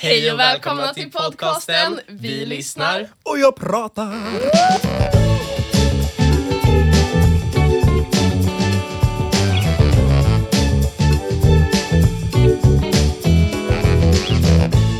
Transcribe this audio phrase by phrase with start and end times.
[0.00, 3.08] Hej och välkomna till podcasten Vi lyssnar.
[3.22, 4.14] Och jag pratar.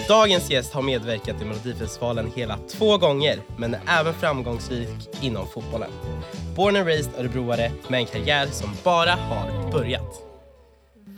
[0.08, 5.90] Dagens gäst har medverkat i Melodifestivalen hela två gånger, men är även framgångsrik inom fotbollen.
[6.56, 10.27] Born and raised örebroare med en karriär som bara har börjat.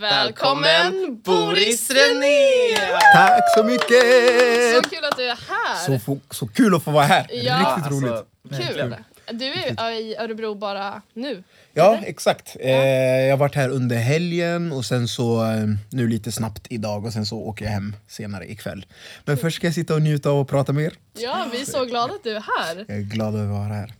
[0.00, 2.76] Välkommen Boris René!
[3.14, 4.84] Tack så mycket!
[4.84, 5.86] Så kul att du är här!
[5.86, 7.26] Så, få, så kul att få vara här.
[7.30, 8.66] Ja, Riktigt alltså, roligt.
[8.66, 8.94] kul!
[9.32, 11.42] Du är i Örebro bara nu.
[11.72, 12.56] Ja, exakt.
[12.60, 17.06] Eh, jag har varit här under helgen och sen så eh, nu lite snabbt idag
[17.06, 18.86] och sen så åker jag hem senare ikväll.
[19.24, 20.92] Men först ska jag sitta och njuta och prata med er.
[21.18, 22.84] Ja, vi är så glada att du är här.
[22.88, 23.92] Jag är glad över att vara här.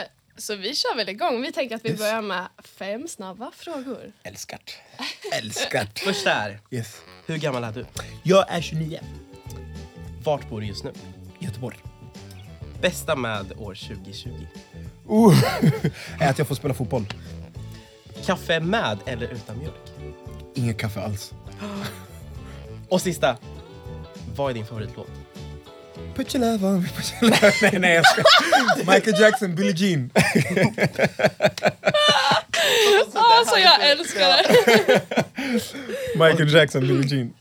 [0.00, 0.06] Eh,
[0.38, 1.42] så vi kör väl igång.
[1.42, 1.98] Vi tänker att vi Yes.
[1.98, 4.12] börjar med fem snabba frågor.
[4.22, 4.70] Älskat.
[5.32, 5.98] Älskat.
[6.04, 7.00] Första är, Yes.
[7.26, 7.86] hur gammal är du?
[8.22, 9.00] Jag är 29.
[10.24, 10.92] Vart bor du just nu?
[11.38, 11.76] Göteborg.
[12.80, 14.28] Bästa med år 2020?
[15.10, 15.44] Uh,
[16.20, 17.06] är att jag får spela fotboll.
[18.26, 19.74] Kaffe med eller utan mjölk?
[20.54, 21.32] Inget kaffe alls.
[22.88, 23.36] Och sista,
[24.36, 25.08] vad är din favoritlåt?
[26.14, 27.52] Put your love on me, put your love...
[27.62, 28.22] nej, nej, jag ska.
[28.92, 30.10] Michael Jackson, Billie Jean.
[33.14, 35.02] Alltså jag älskar det!
[36.14, 37.34] Michael Jackson, Billie Jean.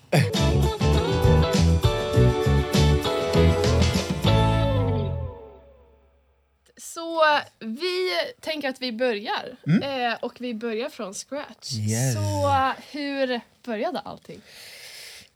[6.78, 7.24] Så
[7.60, 8.10] vi
[8.42, 9.58] tänker att vi börjar.
[9.84, 11.72] Eh, och vi börjar från scratch.
[11.74, 12.14] Yes.
[12.14, 14.42] Så hur började allting?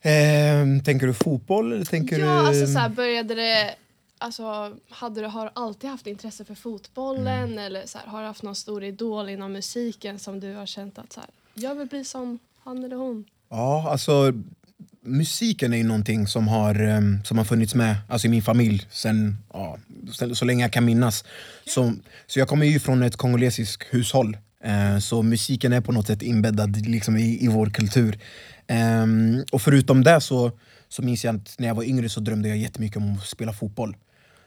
[0.01, 2.47] Ehm, tänker du fotboll eller tänker Ja, du...
[2.47, 3.75] alltså så här, började det...
[4.17, 7.57] Alltså, hade du, har du alltid haft intresse för fotbollen Mm.
[7.59, 10.99] eller så här, har du haft någon stor idol inom musiken som du har känt
[10.99, 13.25] att så här, jag vill bli som han eller hon?
[13.49, 14.33] Ja, alltså
[15.01, 18.87] musiken är ju någonting som har, ehm, som har funnits med alltså, i min familj
[18.91, 19.77] sen, ja,
[20.33, 21.23] så länge jag kan minnas.
[21.67, 21.93] Så,
[22.27, 24.37] så jag kommer ju från ett kongolesiskt hushåll.
[24.63, 28.19] Eh, så musiken är på något sätt inbäddad liksom, i, i vår kultur.
[28.71, 30.51] Ehm, och förutom det så,
[30.89, 33.53] så minns jag att när jag var yngre så drömde jag jättemycket om att spela
[33.53, 33.95] fotboll.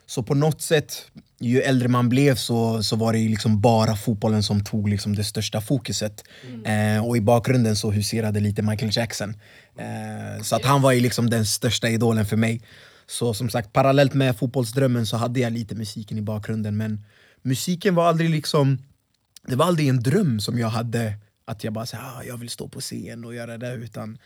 [0.06, 4.42] Så på något sätt, ju äldre man blev så, så var det liksom bara fotbollen
[4.42, 6.24] som tog liksom det största fokuset.
[6.64, 9.34] Eh, och i bakgrunden så huserade lite Michael Jackson.
[9.78, 12.60] Eh, så att han var ju liksom den största idolen för mig.
[13.06, 16.76] Så som sagt, parallellt med fotbollsdrömmen så hade jag lite musiken i bakgrunden.
[16.76, 17.04] Men
[17.42, 18.78] musiken var aldrig liksom...
[19.46, 21.14] Det var aldrig en dröm som jag hade
[21.44, 23.74] att jag bara så här, ah, jag vill stå på scen och göra det.
[23.74, 24.18] Utan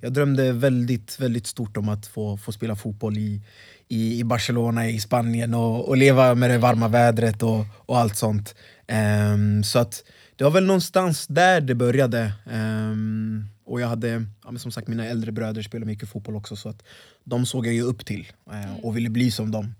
[0.00, 3.42] jag drömde väldigt, väldigt stort om att få, få spela fotboll i,
[3.88, 8.16] i, i Barcelona, i Spanien och, och leva med det varma vädret och, och allt
[8.16, 8.54] sånt.
[8.86, 10.04] Ehm, så att
[10.36, 12.32] det var väl någonstans där det började.
[12.50, 14.08] Ehm, och jag hade,
[14.44, 16.82] ja, men som sagt mina äldre bröder spelade mycket fotboll också så att
[17.24, 19.74] de såg jag ju upp till eh, och ville bli som dem.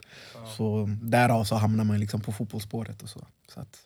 [0.57, 3.27] Så därav så hamnade man liksom på fotbollsspåret och så.
[3.55, 3.79] så att,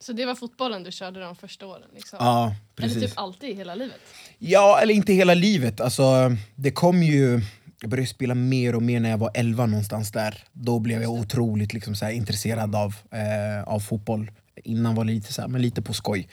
[0.00, 1.88] Så det var fotbollen du körde de första åren?
[1.94, 2.16] Liksom.
[2.20, 3.02] ja, Eller precis.
[3.02, 4.00] typ alltid i hela livet?
[4.38, 5.80] Ja, eller inte hela livet.
[5.80, 7.40] Alltså, det kom ju...
[7.80, 10.44] Jag började spela mer och mer när jag var 11 någonstans där.
[10.52, 14.30] Då blev jag otroligt liksom, så här, intresserad av, eh, av fotboll.
[14.64, 16.28] Innan var det lite, så här, men lite på skoj.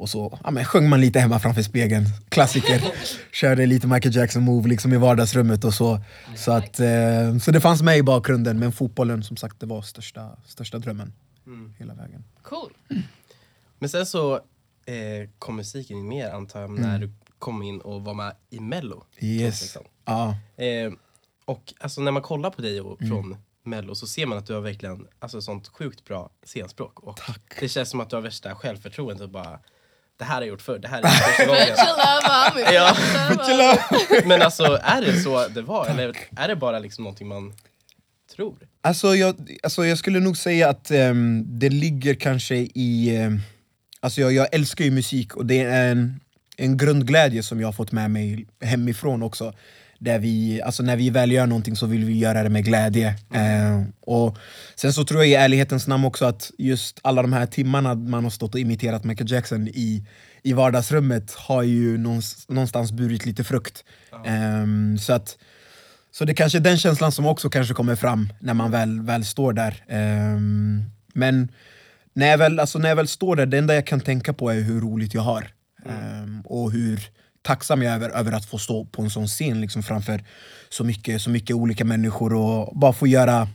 [0.00, 2.04] Och så ja, men sjöng man lite hemma framför spegeln.
[2.28, 2.82] Klassiker.
[3.32, 6.00] Körde lite Michael Jackson-move liksom, i vardagsrummet och så.
[6.36, 8.58] Så, att, eh, så det fanns med i bakgrunden.
[8.58, 11.12] Men fotbollen som sagt, det var största, största drömmen.
[11.78, 12.24] Hela vägen.
[12.42, 12.72] Cool.
[13.78, 14.34] Men sen så
[14.86, 18.60] eh, kom musiken in mer antar jag när du kom in och var med i
[18.60, 19.04] Mello.
[19.20, 19.72] Yes.
[19.72, 19.84] 2016.
[20.04, 20.36] Ja.
[20.64, 20.92] Eh,
[21.44, 24.54] och alltså när man kollar på dig och, från Mello så ser man att du
[24.54, 27.00] har verkligen alltså, sånt sjukt bra scenspråk.
[27.00, 27.56] Och Tack.
[27.60, 29.60] Det känns som att du har värsta självförtroendet och bara
[30.16, 32.74] det här har jag gjort förr, det här är första gången.
[32.74, 32.96] Ja.
[34.24, 37.54] Men alltså är det så det var eller är det bara liksom någonting man
[38.36, 38.68] tror?
[38.82, 43.16] Alltså jag, alltså jag skulle nog säga att ehm, det ligger kanske i...
[43.16, 43.40] ehm,
[44.00, 46.20] alltså jag, jag älskar ju musik och det är en,
[46.56, 49.52] en grundglädje som jag har fått med mig hemifrån också.
[49.98, 53.08] Där vi, alltså när vi väl gör någonting så vill vi göra det med glädje.
[53.34, 54.38] Eh, och
[54.74, 58.24] sen så tror jag i ärlighetens namn också att just alla de här timmarna man
[58.24, 60.04] har stått och imiterat Michael Jackson i,
[60.42, 63.84] i vardagsrummet har ju någonstans, burit lite frukt.
[64.26, 65.38] Ehm, så att
[66.12, 69.24] så det kanske är den känslan som också kanske kommer fram när man väl, väl
[69.24, 69.84] står där.
[69.88, 70.84] Ehm,
[71.14, 71.52] men
[72.12, 74.50] när jag, väl, alltså när jag väl står där, det enda jag kan tänka på
[74.50, 75.50] är hur roligt jag har.
[75.86, 77.00] Ehm, och hur
[77.42, 80.24] tacksam jag är över, över att få stå på en sån scen liksom, framför
[80.68, 83.48] så mycket, så mycket olika människor och bara få göra,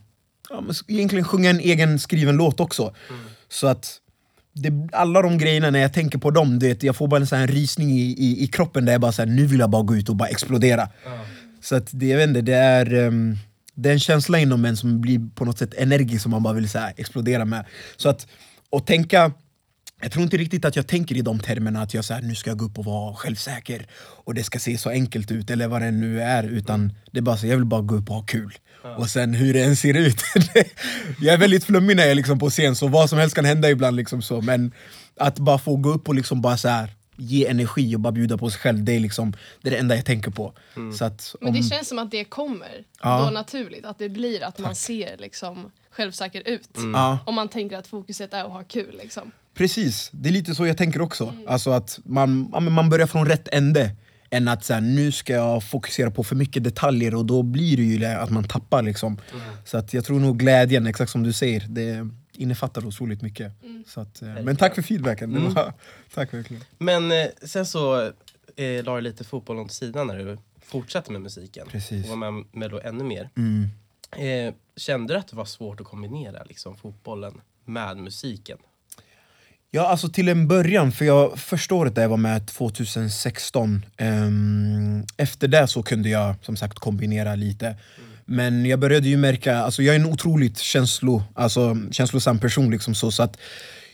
[0.49, 2.95] ja, egentligen sjunga en egen skriven låt också.
[3.49, 4.01] Så att
[4.53, 7.27] det, alla de grejerna, när jag tänker på dem, du vet, jag får bara en
[7.27, 9.69] sån här rysning i, i, i kroppen där jag bara så här, nu vill jag
[9.69, 10.89] bara gå ut och bara explodera.
[11.65, 13.37] Så att det, jag vet inte, det är, um,
[13.75, 16.53] det är en känsla inom en som blir på något sätt energisk som man bara
[16.53, 17.65] vill så här, explodera med.
[17.97, 18.27] Så att,
[18.69, 19.31] och tänka
[20.01, 22.35] jag tror inte riktigt att jag tänker i de termerna att jag så här, nu
[22.35, 25.67] ska jag gå upp och vara självsäker och det ska se så enkelt ut eller
[25.67, 28.15] vad det nu är utan det är bara så, jag vill bara gå upp och
[28.15, 28.57] ha kul.
[28.83, 28.95] Ja.
[28.95, 30.21] Och sen hur det än ser ut.
[31.21, 33.45] jag är väldigt flummig när jag är liksom på scen så vad som helst kan
[33.45, 33.95] hända ibland.
[33.95, 34.41] Liksom så.
[34.41, 34.71] Men
[35.19, 38.37] att bara få gå upp och liksom bara så här, ge energi och bara bjuda
[38.37, 40.53] på sig själv, det är, liksom, det, är det enda jag tänker på.
[40.75, 40.93] Mm.
[40.93, 41.45] Så att, om...
[41.45, 43.21] Men det känns som att det kommer ja.
[43.25, 44.65] då naturligt, att det blir att Tack.
[44.65, 46.77] man ser liksom självsäker ut.
[46.77, 46.93] Mm.
[46.93, 47.19] Ja.
[47.25, 48.99] Om man tänker att fokuset är att ha kul.
[49.03, 49.31] Liksom.
[49.53, 51.23] Precis, det är lite så jag tänker också.
[51.23, 51.47] Mm.
[51.47, 53.91] Alltså att man, man börjar från rätt ände.
[54.29, 57.77] Än att så här, nu ska jag fokusera på för mycket detaljer och då blir
[57.77, 58.83] det ju att man tappar.
[58.83, 59.19] Liksom.
[59.33, 59.45] Mm.
[59.65, 63.63] Så att jag tror nog glädjen, exakt som du säger, det innefattar otroligt mycket.
[63.63, 63.83] Mm.
[63.87, 65.35] Så att, eh, men tack för feedbacken.
[65.35, 65.53] Mm.
[65.53, 65.73] Var,
[66.13, 66.63] tack verkligen.
[66.77, 68.01] Men eh, sen så
[68.55, 71.67] eh, la du lite fotboll åt sidan när du fortsatte med musiken.
[71.67, 72.03] Precis.
[72.03, 73.29] Och var med, med då ännu mer.
[73.37, 73.69] Mm.
[74.11, 78.57] Eh, kände du att det var svårt att kombinera liksom, fotbollen med musiken?
[79.71, 85.05] Ja, alltså till en början, för jag första året där jag var med 2016 um,
[85.17, 88.14] Efter det så kunde jag som sagt kombinera lite mm.
[88.25, 92.95] Men jag började ju märka, alltså jag är en otroligt känslo, alltså, känslosam person liksom
[92.95, 93.37] så, så att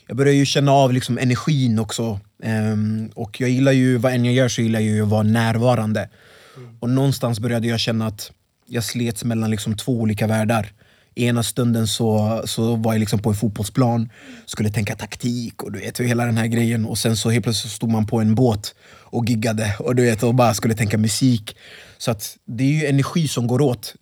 [0.06, 4.24] jag började ju känna av liksom energin också um, Och jag gillar ju, vad än
[4.24, 6.08] jag gör så gillar jag ju att vara närvarande
[6.56, 6.76] mm.
[6.80, 8.32] Och någonstans började jag känna att
[8.66, 10.72] jag slets mellan liksom två olika världar
[11.14, 14.08] Ena stunden så, så var jag liksom på en fotbollsplan,
[14.46, 16.84] skulle tänka taktik och du vet, hela den här grejen.
[16.84, 20.22] Och sen så helt plötsligt stod man på en båt och giggade och du vet,
[20.22, 21.56] och bara skulle tänka musik.
[22.02, 23.94] Så att det är ju energi som går åt.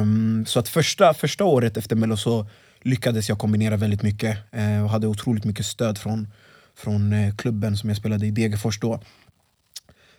[0.00, 2.46] Um, så att första, första året efter Mello så
[2.82, 6.28] lyckades jag kombinera väldigt mycket uh, och hade otroligt mycket stöd från,
[6.74, 9.00] från uh, klubben som jag spelade i Degerfors då.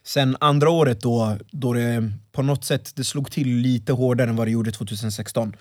[0.03, 4.35] Sen andra året då, då det på något sätt det slog till lite hårdare än
[4.35, 5.55] vad det gjorde 2016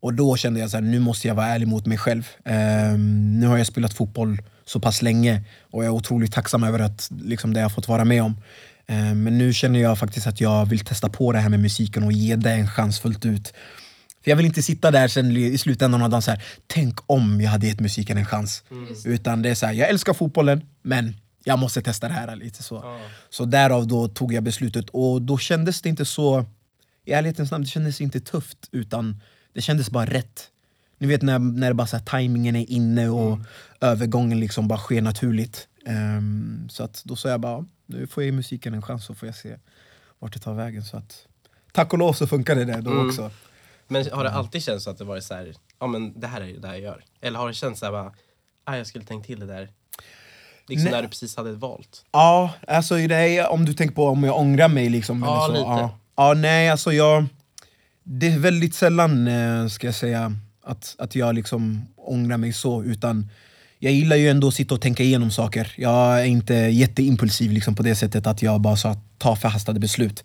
[0.00, 2.28] och då kände jag att nu måste jag vara ärlig mot mig själv.
[2.44, 6.78] Um, nu har jag spelat fotboll så pass länge och jag är otroligt tacksam över
[6.78, 8.36] att, liksom, det jag fått vara med om.
[8.90, 12.02] Um, men nu känner jag faktiskt att jag vill testa på det här med musiken
[12.02, 13.54] och ge det en chans fullt ut.
[14.24, 17.50] För jag vill inte sitta där sen i slutändan och så här, tänk om jag
[17.50, 18.62] hade gett musiken en chans.
[18.70, 18.94] Mm.
[19.04, 22.62] Utan det är så här, jag älskar fotbollen men jag måste testa det här lite
[22.62, 22.82] så.
[22.82, 23.00] Mm.
[23.30, 26.44] Så därav då tog jag beslutet och då kändes det inte så,
[27.04, 29.20] i ärlighetens namn, det kändes inte tufft utan
[29.52, 30.48] det kändes bara rätt.
[30.98, 33.44] Ni vet när, när bara så här, tajmingen är inne och mm.
[33.80, 35.68] övergången liksom bara sker naturligt.
[35.86, 39.28] Um, så att då sa jag bara, nu får jag musiken en chans så får
[39.28, 39.56] jag se
[40.18, 40.84] vart det tar vägen.
[40.84, 41.26] Så att,
[41.72, 43.06] tack och lov så funkade det då mm.
[43.06, 43.30] också.
[43.88, 46.40] Men har det alltid känts så att det varit så här, ja men det här
[46.40, 47.04] är det jag gör?
[47.20, 48.12] Eller har det känts så här bara,
[48.64, 49.70] ah, jag skulle tänkt till det där?
[50.66, 50.92] Liksom nej.
[50.92, 52.04] när du precis hade valt?
[52.12, 55.22] Ja, alltså det om du tänker på om jag ångrar mig liksom.
[55.22, 55.64] Ja, så, lite.
[55.64, 55.98] Ja.
[56.16, 57.26] ja, nej alltså jag
[58.10, 60.32] det är väldigt sällan, eh, ska jag säga,
[60.62, 62.82] att, att jag liksom ångrar mig så.
[62.82, 63.30] Utan
[63.78, 65.72] jag gillar ju ändå att sitta och tänka igenom saker.
[65.76, 70.24] Jag är inte jätteimpulsiv liksom på det sättet att jag bara så tar förhastade beslut.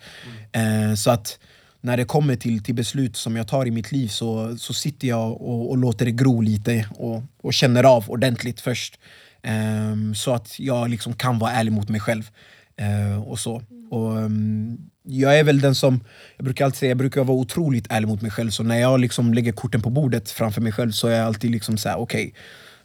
[0.53, 0.89] Mm.
[0.89, 1.39] Eh, så att
[1.81, 5.07] när det kommer till, till beslut som jag tar i mitt liv så, så sitter
[5.07, 8.99] jag och, och låter det gro lite och, och känner av ordentligt först.
[9.41, 12.29] Eh, så att jag liksom kan vara ärlig mot mig själv.
[12.77, 13.61] Eh, och så.
[13.91, 16.03] Och, um, jag är väl den som,
[16.37, 18.49] jag brukar alltid säga, jag brukar vara otroligt ärlig mot mig själv.
[18.49, 21.51] Så när jag liksom lägger korten på bordet framför mig själv så är jag alltid
[21.51, 22.31] liksom så okej, okay,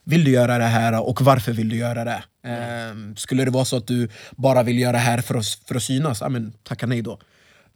[0.09, 2.25] vill du göra det här och varför vill du göra det?
[2.43, 3.17] Mm.
[3.17, 5.83] skulle det vara så att du bara vill göra det här för att, för att
[5.83, 7.21] synas, ja, men tacka nej då.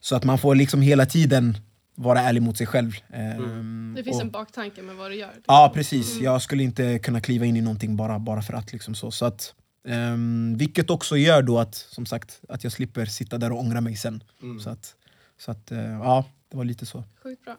[0.01, 1.57] Så att man får liksom hela tiden
[1.95, 2.93] vara ärlig mot sig själv.
[3.13, 3.95] Mm.
[3.97, 5.33] det finns och, en baktanke med vad du gör.
[5.47, 6.25] Ja precis, mm.
[6.25, 8.73] jag skulle inte kunna kliva in i någonting bara, bara för att.
[8.73, 9.11] Liksom så.
[9.11, 13.53] så att Um, vilket också gör då att, som sagt, att jag slipper sitta där
[13.53, 14.25] och ångra mig sen.
[14.43, 14.61] Mm.
[14.61, 14.95] Så att,
[15.39, 17.05] så att uh, ja, det var lite så.
[17.23, 17.57] Sjukt bra.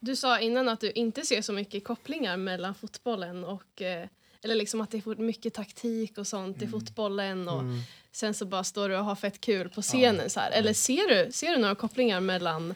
[0.00, 4.06] Du sa innan att du inte ser så mycket kopplingar mellan fotbollen och eh,
[4.42, 6.68] eller liksom att det är mycket taktik och sånt mm.
[6.68, 7.80] i fotbollen och mm.
[8.12, 10.28] sen så bara står du och har fett kul på scenen ja.
[10.28, 10.50] så här.
[10.50, 12.74] Eller ser du, ser du några kopplingar mellan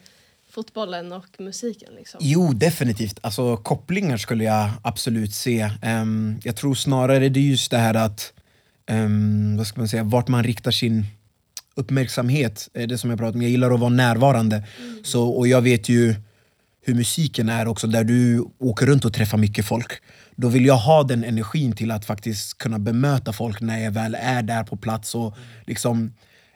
[0.51, 1.95] fotbollen och musiken?
[1.95, 2.21] Liksom?
[2.23, 3.19] Jo, definitivt.
[3.23, 5.71] Alltså, kopplingar skulle jag absolut se.
[5.83, 8.33] Um, jag tror snarare det är just det här att
[8.91, 11.07] um, vad ska man säga, vart man riktar sin
[11.75, 12.69] uppmärksamhet.
[12.73, 13.43] Det som jag pratar om.
[13.43, 14.65] Jag gillar att vara närvarande.
[14.81, 15.05] Mm.
[15.05, 16.15] Så, och jag vet ju
[16.85, 19.93] hur musiken är också, där du åker runt och träffar mycket folk.
[20.37, 24.17] Då vill jag ha den energin till att faktiskt kunna bemöta folk när jag väl
[24.21, 25.15] är där på plats.
[25.15, 25.37] Och
[25.67, 26.15] liksom,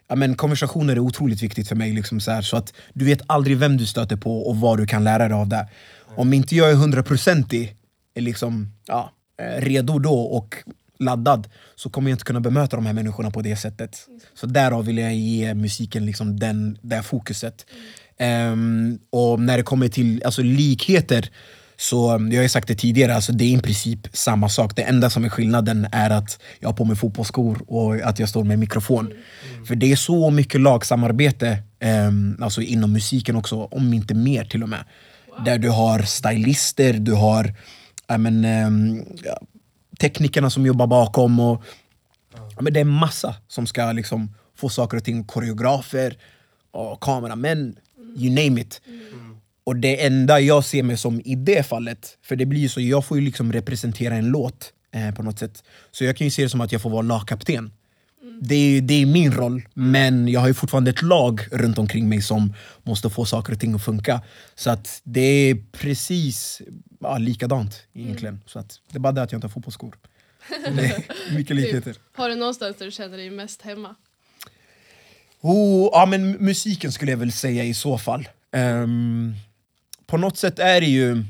[0.08, 1.92] ja, men konversationer är otroligt viktigt för mig.
[1.92, 4.86] Liksom så, här, så att Du vet aldrig vem du stöter på och vad du
[4.86, 5.68] kan lära dig av det.
[6.16, 7.76] Om inte jag är hundraprocentig
[8.14, 10.56] eh, liksom, ja, eh, redo då och
[10.98, 14.06] laddad så kommer jag inte kunna bemöta de här människorna på det sättet.
[14.34, 17.66] Så därav vill jag ge musiken liksom den, det fokuset.
[18.18, 21.30] Ehm, och när det kommer till alltså, likheter,
[21.76, 24.76] så jag har sagt det tidigare, alltså, det är i princip samma sak.
[24.76, 28.28] Det enda som är skillnaden är att jag har på mig fotbollsskor och att jag
[28.28, 29.12] står med mikrofon.
[29.66, 34.62] För det är så mycket lagsamarbete ehm, alltså inom musiken också, om inte mer till
[34.62, 34.84] och med.
[35.44, 37.54] Där du har stylister, du har
[38.06, 39.40] ja, men, ehm, ja,
[40.00, 41.40] teknikerna som jobbar bakom.
[41.40, 41.62] Och,
[42.32, 46.16] ja, men det är massa som ska liksom få saker och ting, koreografer,
[46.70, 47.76] och kameramän,
[48.16, 48.80] you name it.
[49.64, 52.80] Och det enda jag ser mig som i det fallet, för det blir ju så,
[52.80, 55.64] jag får ju liksom representera en låt eh, på något sätt.
[55.90, 57.70] Så jag kan ju se det som att jag får vara lagkapten.
[58.40, 62.08] Det är, det är min roll, men jag har ju fortfarande ett lag runt omkring
[62.08, 64.22] mig som måste få saker och ting att funka.
[64.54, 66.62] Så att det är precis
[67.00, 68.40] ja, likadant egentligen.
[68.46, 69.98] Så att det är bara det att jag inte har fotbollsskor.
[71.36, 71.96] Mycket likheter.
[72.12, 73.94] Har du någonstans där du känner dig mest hemma?
[75.40, 78.28] Oh, ja, men musiken skulle jag väl säga i så fall.
[78.52, 79.34] Ehm,
[80.06, 81.24] på något sätt är det ju,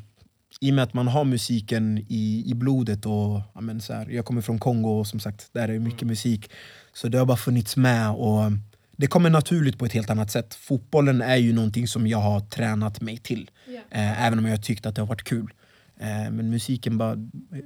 [0.60, 4.08] i och med att man har musiken i, i blodet och ja, men så här,
[4.10, 6.50] jag kommer från Kongo och som sagt, där är det mycket musik.
[6.92, 8.52] Så det har bara funnits med och
[8.96, 10.54] det kommer naturligt på ett helt annat sätt.
[10.54, 13.50] Fotbollen är ju någonting som jag har tränat mig till.
[13.66, 13.80] Ja.
[13.90, 15.52] Eh, även om jag tyckt att det har varit kul.
[16.00, 17.16] Eh, men musiken, bara,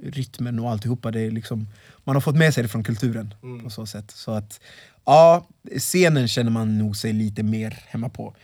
[0.03, 1.67] rytmen och alltihopa, det är liksom,
[2.03, 3.33] man har fått med sig det från kulturen
[3.63, 4.11] på så sätt.
[4.11, 4.59] Så att,
[5.05, 8.35] ja, scenen känner man nog sig lite mer hemma på.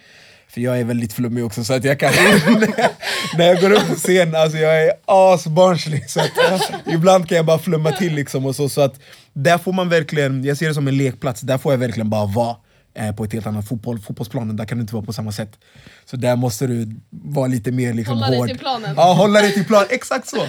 [0.47, 2.13] För jag är väldigt flummig också så att jag kan
[3.37, 7.45] När jag går upp på scen, alltså jag är asbarnslig så att ibland kan jag
[7.45, 8.99] bara flumma till liksom och så, så att
[9.33, 12.25] där får man verkligen, jag ser det som en lekplats, där får jag verkligen bara
[12.25, 12.55] vara
[12.99, 15.59] eh, på ett helt annat fotboll, fotbollsplanen, där kan du inte vara på samma sätt.
[16.05, 18.47] Så där måste du vara lite mer liksom Hålla dig hård.
[18.47, 18.93] till planen.
[18.97, 20.47] Ja, hålla dig till planen, exakt så!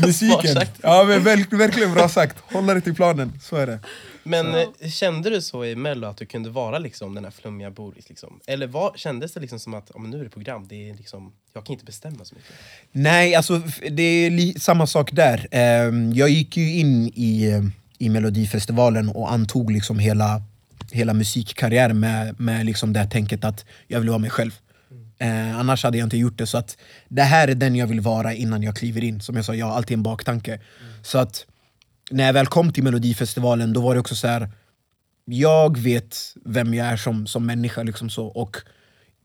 [0.06, 0.62] Musiken.
[0.82, 2.36] Ja, men verk, verkligen bra sagt.
[2.52, 3.78] Hålla dig till planen, så är det.
[4.22, 7.70] Men eh, kände du så i Mello att du kunde vara liksom den här flummiga
[7.70, 8.08] Boris?
[8.08, 8.40] Liksom?
[8.46, 11.32] Eller var, kändes det liksom som att men nu är det program, det är liksom,
[11.54, 12.52] jag kan inte bestämma så mycket?
[12.92, 15.48] Nej, alltså det är samma sak där.
[15.50, 17.62] Ehm, jag gick ju in i, eh,
[17.98, 20.42] i Melodifestivalen och antog liksom hela,
[20.92, 24.52] hela musikkarriären med, med liksom det här tänket att jag vill vara mig själv.
[25.18, 26.46] Eh, annars hade jag inte gjort det.
[26.46, 26.76] Så att
[27.08, 29.20] det här är den jag vill vara innan jag kliver in.
[29.20, 30.60] Som jag sa, jag har alltid en baktanke.
[31.02, 31.46] Så att
[32.10, 34.50] när jag väl kom till Melodifestivalen då var det också så här.
[35.24, 38.26] Jag vet vem jag är som, som människa liksom så.
[38.26, 38.56] Och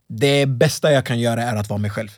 [0.10, 2.10] det bästa jag kan göra är att vara mig själv.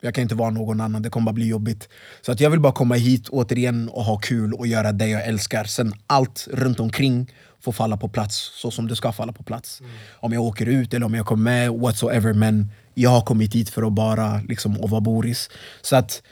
[0.00, 1.88] Jag kan inte vara någon annan, det kommer bara bli jobbigt.
[2.22, 5.24] Så att jag vill bara komma hit återigen och ha kul och göra det jag
[5.24, 5.64] älskar.
[5.64, 7.32] Sen allt runt omkring
[7.64, 9.82] får falla på plats så som det ska falla på plats.
[10.12, 12.32] Om jag åker ut eller om jag kommer med, whatsoever.
[12.32, 15.50] Men jag har kommit hit för att bara liksom, vara Boris.
[15.82, 16.22] Så att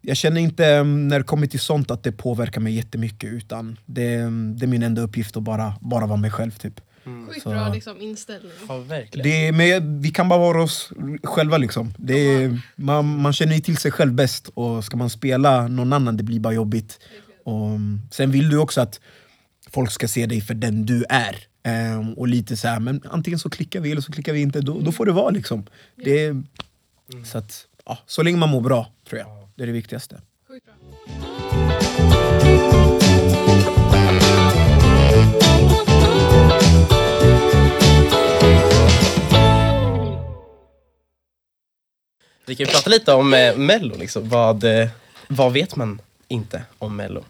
[0.00, 3.32] jag känner inte mm, när det kommer till sånt att det påverkar mig jättemycket.
[3.32, 4.16] Utan det,
[4.56, 6.50] det är min enda uppgift att bara, bara vara mig själv.
[6.50, 6.80] Typ.
[7.04, 8.52] Sjukt Så- bra liksom, inställning.
[8.68, 9.28] Ja, verkligen.
[9.28, 11.94] Det är, men vi kan bara vara oss själva liksom.
[11.98, 16.16] Det man, man känner ju till sig själv bäst och ska man spela någon annan
[16.16, 16.98] det blir bara jobbigt.
[17.44, 19.00] Och, mm, sen vill du också att
[19.72, 21.36] folk ska se dig för den du är.
[21.62, 24.60] Ehm, och lite så här, men antingen så klickar vi eller så klickar vi inte.
[24.60, 25.66] Då, då får det vara liksom.
[25.96, 26.42] Det är,
[27.24, 29.48] så, att, ja, så länge man mår bra tror jag.
[29.54, 30.20] Det är det viktigaste.
[42.46, 43.96] Vi kan ju prata lite om eh, Mello.
[43.96, 44.28] Liksom.
[44.28, 44.88] Vad, eh,
[45.28, 47.24] vad vet man inte om Mello?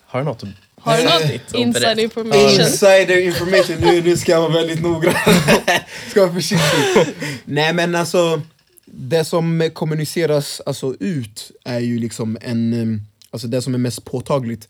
[0.00, 2.00] Har du något att Har du något Viktigt att inside berätta.
[2.00, 2.50] information?
[2.50, 5.14] Insider information, nu, nu ska jag vara väldigt noggrann.
[6.10, 7.14] ska vara försiktig.
[7.44, 8.42] Nej men alltså,
[8.84, 12.72] det som kommuniceras alltså, ut är ju liksom en...
[12.72, 14.68] um, Alltså det som är mest påtagligt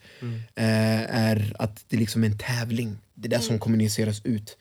[0.55, 2.97] eh, är att det liksom är en tävling.
[3.13, 4.57] Det är det som kommuniceras ut.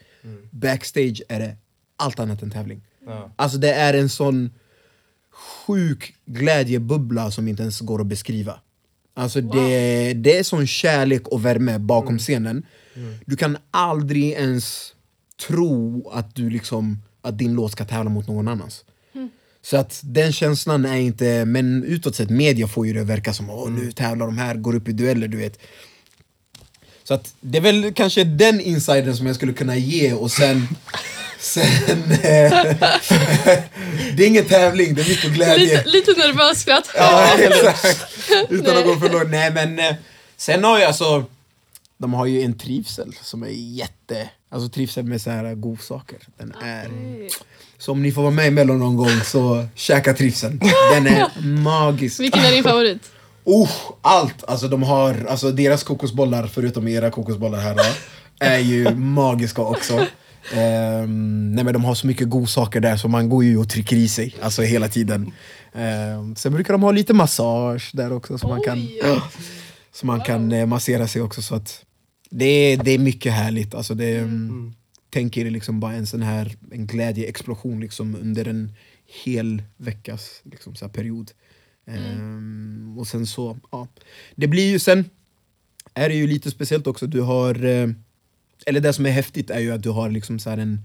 [0.51, 1.57] Backstage är det
[1.97, 2.83] allt annat än tävling.
[3.07, 3.33] Ja.
[3.37, 4.51] Alltså det är en sån
[5.67, 8.61] sjuk glädjebubbla som inte ens går att beskriva.
[9.19, 12.67] Alltså det, det är sån kärlek och värme bakom scenen.
[13.25, 14.93] Du kan aldrig ens
[15.47, 18.85] tro att, du liksom, att din låt ska tävla mot någon annans.
[19.63, 23.33] Så att den känslan är inte, men utåt sett, media får ju det att verka
[23.33, 25.59] som åh nu tävlar de här, går upp i dueller, du vet.
[27.05, 30.69] Så att det är väl kanske den insidern som jag skulle kunna ge och sen
[31.39, 32.03] Sen...
[32.11, 32.19] eh,
[34.17, 35.77] det är ingen tävling, det är mycket glädje.
[35.77, 36.91] Lite, lite nervös skratt.
[36.97, 38.07] Ja, exakt.
[38.49, 39.31] Utan att gå för långt.
[39.31, 39.95] Nej men eh,
[40.37, 41.25] sen har ju alltså
[41.99, 46.55] De har ju en trivsel som är jätte Alltså trivsel med så här godsaker Den
[46.63, 47.31] är Okej.
[47.79, 50.61] Så om ni får vara med i Mello någon gång så käka trivseln
[50.93, 53.03] Den är magisk Vilken är din favorit?
[53.45, 53.71] Oh,
[54.03, 54.45] allt!
[54.45, 57.85] Alltså de har, alltså deras kokosbollar förutom era kokosbollar här då
[58.39, 60.07] Är ju magiska också
[60.53, 63.97] Ehm, nej men de har så mycket godsaker där så man går ju och trycker
[63.97, 65.33] i sig alltså hela tiden.
[65.73, 68.89] Ehm, sen brukar de ha lite massage där också så man kan,
[69.93, 71.43] så man kan eh, massera sig också.
[71.43, 71.85] Så att
[72.31, 73.75] det, är, det är mycket härligt.
[73.75, 74.75] Alltså det, mm.
[75.11, 78.73] Tänk er liksom bara en sån här en glädjeexplosion liksom under en
[79.25, 81.31] hel veckas liksom, så period.
[81.87, 83.89] Ehm, och sen så, ja.
[84.35, 85.11] Det blir ju sen,
[85.95, 87.89] är det ju lite speciellt också, du har eh,
[88.67, 90.81] eller det som är häftigt är ju att du har liksom så här en,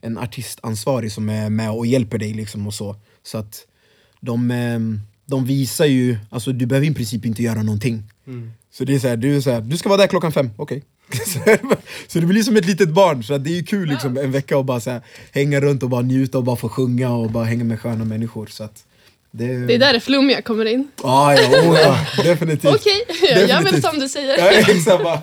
[0.00, 2.32] en artistansvarig som är med och hjälper dig.
[2.34, 2.96] Liksom och så.
[3.22, 3.66] så att
[4.20, 4.78] de, eh,
[5.26, 8.02] de visar ju, alltså du behöver i princip inte göra någonting.
[8.72, 10.50] Så det är så här, du, är så här, du ska vara där klockan fem,
[10.56, 10.82] okej.
[11.26, 11.38] Så,
[12.06, 14.58] så det blir som ett litet barn, så det är ju kul liksom, en vecka
[14.58, 15.00] att bara så här,
[15.32, 18.46] hänga runt och bara njuta och bara få sjunga och bara hänga med sköna människor.
[18.46, 18.84] Så att
[19.30, 20.88] det, Det är där det flummiga kommer in.
[21.02, 22.74] Ah, ja, oh, ja, definitivt.
[22.74, 24.38] Okej, jag gör väl som du säger.
[24.38, 25.22] Ja, exakt, bara.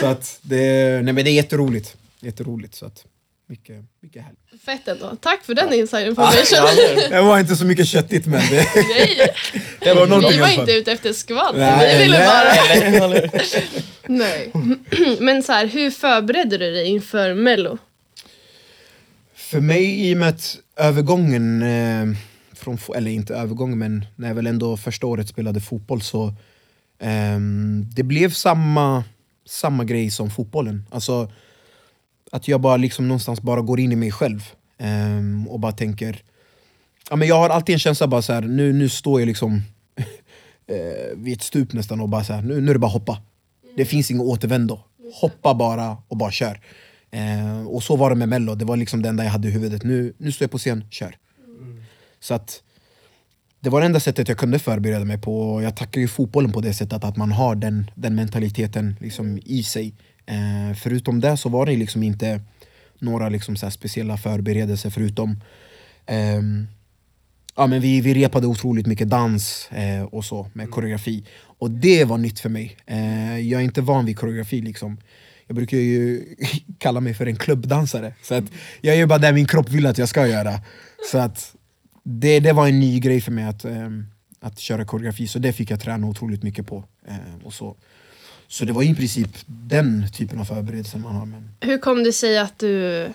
[0.00, 0.56] Så att det,
[1.04, 1.96] nej men det är jätteroligt.
[2.20, 2.74] Jätteroligt.
[2.74, 3.04] Så att,
[3.46, 4.62] mycket, mycket härligt.
[4.64, 5.16] Fett ändå.
[5.20, 6.44] Tack för den inside information.
[7.10, 9.30] Det var inte så mycket köttigt men det, Nej,
[9.80, 11.58] det var någonting vi var inte ute efter skvaller.
[11.58, 13.00] Nej, Vi ville nej.
[13.00, 13.30] bara...
[14.06, 14.52] Nej.
[15.20, 17.78] Men så här, hur förberedde du dig inför mello?
[19.34, 22.16] För mig i och med att övergången, eh,
[22.52, 26.34] från, eller inte övergången men när jag väl ändå första året spelade fotboll så
[26.98, 29.04] ehm, det blev samma,
[29.48, 30.86] samma grej som fotbollen.
[30.90, 31.30] Alltså
[32.32, 36.22] att jag bara liksom någonstans bara går in i mig själv ehm, och bara tänker
[37.10, 39.62] ja, men Jag har alltid en känsla bara så här, nu, nu står jag liksom
[40.66, 43.22] eh, vid ett stup nästan och bara så här, nu, nu är det bara hoppa.
[43.76, 44.80] Det finns inget återvändo.
[45.20, 46.60] Hoppa bara och bara kör.
[47.10, 49.50] Eh, och så var det med mello, det var liksom det enda jag hade i
[49.50, 49.84] huvudet.
[49.84, 51.16] Nu, nu står jag på scen, kör.
[52.20, 52.62] Så att
[53.60, 55.40] det var det enda sättet jag kunde förbereda mig på.
[55.40, 59.38] Och Jag tackar ju fotbollen på det sättet att man har den, den mentaliteten liksom
[59.44, 59.94] i sig.
[60.26, 62.40] Eh, förutom det så var det liksom inte
[62.98, 65.40] några liksom så speciella förberedelser förutom
[66.06, 66.66] ehm,
[67.56, 71.24] ja, men vi, vi repade otroligt mycket dans eh, och så med koreografi.
[71.58, 72.76] Och det var nytt för mig.
[72.86, 74.60] Eh, jag är inte van vid koreografi.
[74.60, 74.96] Liksom.
[75.46, 76.24] Jag brukar ju
[76.78, 78.14] kalla mig för en klubbdansare.
[78.22, 78.44] Så att
[78.80, 80.60] jag gör bara det min kropp vill att jag ska göra.
[81.10, 81.54] Så att
[82.02, 84.06] det, det var en ny grej för mig att, ehm,
[84.40, 85.26] att köra koreografi.
[85.26, 86.84] Så det fick jag träna otroligt mycket på.
[87.08, 87.76] Eh, och så.
[88.48, 91.26] så det var i princip den typen av förberedelser man har.
[91.26, 93.06] Men Hur kom det sig att du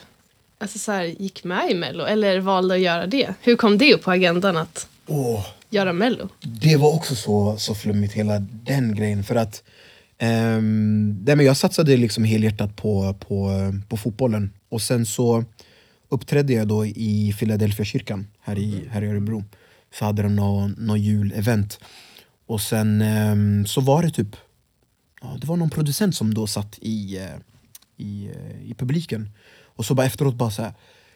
[0.58, 3.34] alltså så här, gick med i mello eller valde att göra det?
[3.42, 6.30] Hur kom det upp på agendan att åh, göra mello?
[6.42, 9.24] Det var också så, så flummigt, hela den grejen.
[9.24, 9.64] För att
[10.18, 13.52] ehm, nej, men Jag satsade liksom helhjärtat på, på,
[13.90, 14.54] på fotbollen.
[14.70, 15.46] Och sen så
[16.10, 19.44] uppträdde jag då i Philadelphia kyrkan här i, här i Örebro.
[19.94, 21.80] Så hade de någon, någon julevent.
[22.46, 24.36] Och sen ehm, så var det typ
[25.22, 27.36] ja, Det var någon producent som då satt i, eh,
[27.98, 29.30] i, eh, i publiken.
[29.76, 30.74] Och så bara efteråt bara så här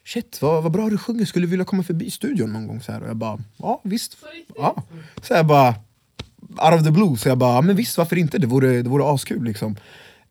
[0.08, 2.82] Shit, vad, vad bra du sjunger, skulle du vilja komma förbi studion någon gång?
[2.82, 3.02] Så här.
[3.02, 4.17] Och jag bara, ja visst.
[4.56, 4.84] Ja.
[5.21, 5.76] Så jag bara,
[6.39, 8.38] out of the blue, så jag bara, ja, men visst varför inte?
[8.38, 9.76] Det vore, det vore askul liksom.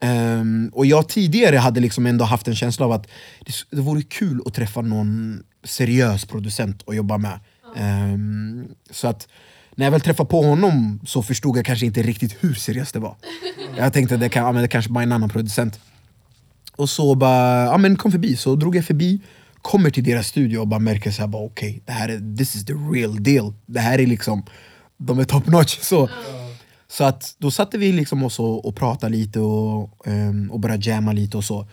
[0.00, 3.06] Ehm, och jag tidigare hade liksom ändå haft en känsla av att
[3.46, 7.40] det, det vore kul att träffa någon seriös producent och jobba med.
[7.76, 9.28] Ehm, så att
[9.74, 13.00] när jag väl träffade på honom så förstod jag kanske inte riktigt hur seriöst det
[13.00, 13.16] var.
[13.78, 15.80] Jag tänkte att det, kan, ja, det kanske bara är en annan producent.
[16.76, 18.36] Och så bara, ja men kom förbi.
[18.36, 19.20] Så drog jag förbi,
[19.62, 22.56] kommer till deras studio och bara märker så här, bara okej, det här är, this
[22.56, 23.52] is the real deal.
[23.66, 24.44] Det här är liksom,
[24.96, 25.78] de är top notch.
[25.80, 26.08] Så,
[26.88, 30.90] så att då satte vi liksom oss och, och pratade lite och, um, och började
[30.90, 31.68] jamma lite och så.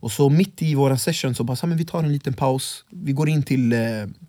[0.00, 2.34] Och så mitt i våra session så bara, så här, men vi tar en liten
[2.34, 2.84] paus.
[2.90, 3.80] Vi går in till, eh,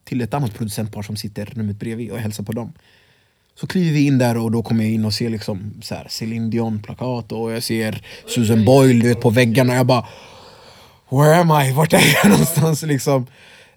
[0.04, 2.74] till ett annat producentpar som sitter rummet bredvid och hälsar på dem.
[3.56, 6.08] Så kliver vi in där och då kommer jag in och ser liksom så här
[6.10, 10.06] Céline Dion-plakat och jag ser Susan Boyle du vet, på väggarna och jag bara
[11.10, 11.74] Where am I?
[11.74, 12.82] Vart är jag någonstans?
[12.82, 13.28] Liksom.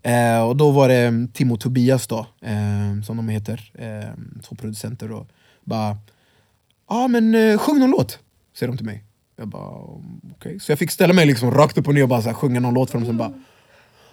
[0.02, 4.10] Eh, och då var det Timo Tim och Tobias då, eh, som de heter, eh,
[4.48, 5.12] två producenter.
[5.12, 5.28] Och
[5.64, 5.96] bara,
[6.88, 8.18] ah, men eh, sjung någon låt,
[8.58, 9.04] säger de till mig.
[9.36, 9.70] Jag bara,
[10.36, 10.60] okej.
[10.60, 12.60] Så jag fick ställa mig liksom rakt upp och ner och bara så här, sjunga
[12.60, 13.06] någon låt för dem.
[13.06, 13.32] Sen bara,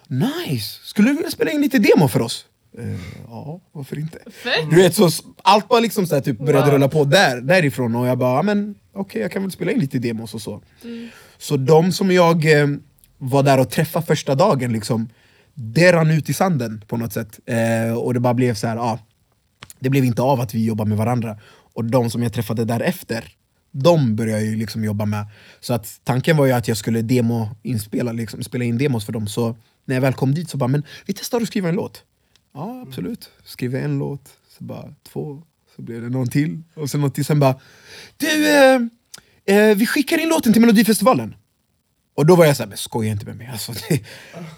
[0.08, 0.80] nice!
[0.84, 2.46] Skulle du vilja spela in lite demo för oss?
[2.78, 4.20] Eh, ja, varför inte?
[4.32, 4.70] Fett!
[4.70, 5.10] Du vet, så
[5.44, 8.76] allt bara liksom så här, typ började rulla på där, därifrån och jag bara, men
[8.94, 10.62] okej jag kan väl spela in lite demos och så.
[11.38, 12.68] Så de som jag eh,
[13.18, 15.10] var där och träffade första dagen, liksom,
[15.54, 17.40] det rann ut i sanden på något sätt.
[17.46, 19.00] Eh, och det bara blev så här, ja,
[19.80, 21.38] det blev inte av att vi jobbade med varandra.
[21.76, 23.32] Och de som jag träffade därefter,
[23.72, 25.26] de började jag ju liksom jobba med.
[25.60, 29.14] Så att tanken var ju att jag skulle demo inspela, liksom, spela in demos för
[29.14, 29.28] dem.
[29.28, 32.04] Så när jag väl kom dit så bara, men vi testar att skriva en låt.
[32.54, 35.42] Ja absolut, skriver en låt, så bara två,
[35.76, 36.62] så blev det någon till.
[36.74, 37.60] Och sen någon till, sen bara,
[38.18, 38.82] du, eh,
[39.46, 41.36] eh, vi skickar in låten till Melodifestivalen.
[42.16, 43.48] Och då var jag såhär, men skoja inte med mig.
[43.48, 44.04] Alltså, det,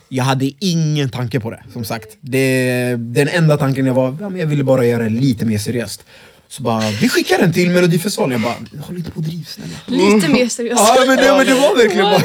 [0.10, 2.18] jag hade ingen tanke på det, som sagt.
[2.22, 5.58] Det, den enda tanken jag var, ja, men jag ville bara göra det lite mer
[5.58, 6.06] seriöst.
[6.50, 8.42] Så bara, vi skickar den till Melodifestivalen.
[8.42, 9.78] Jag bara, håll inte på och driv snälla.
[9.86, 10.84] Lite mer seriöst.
[10.96, 12.22] Ja men det, men det var verkligen bara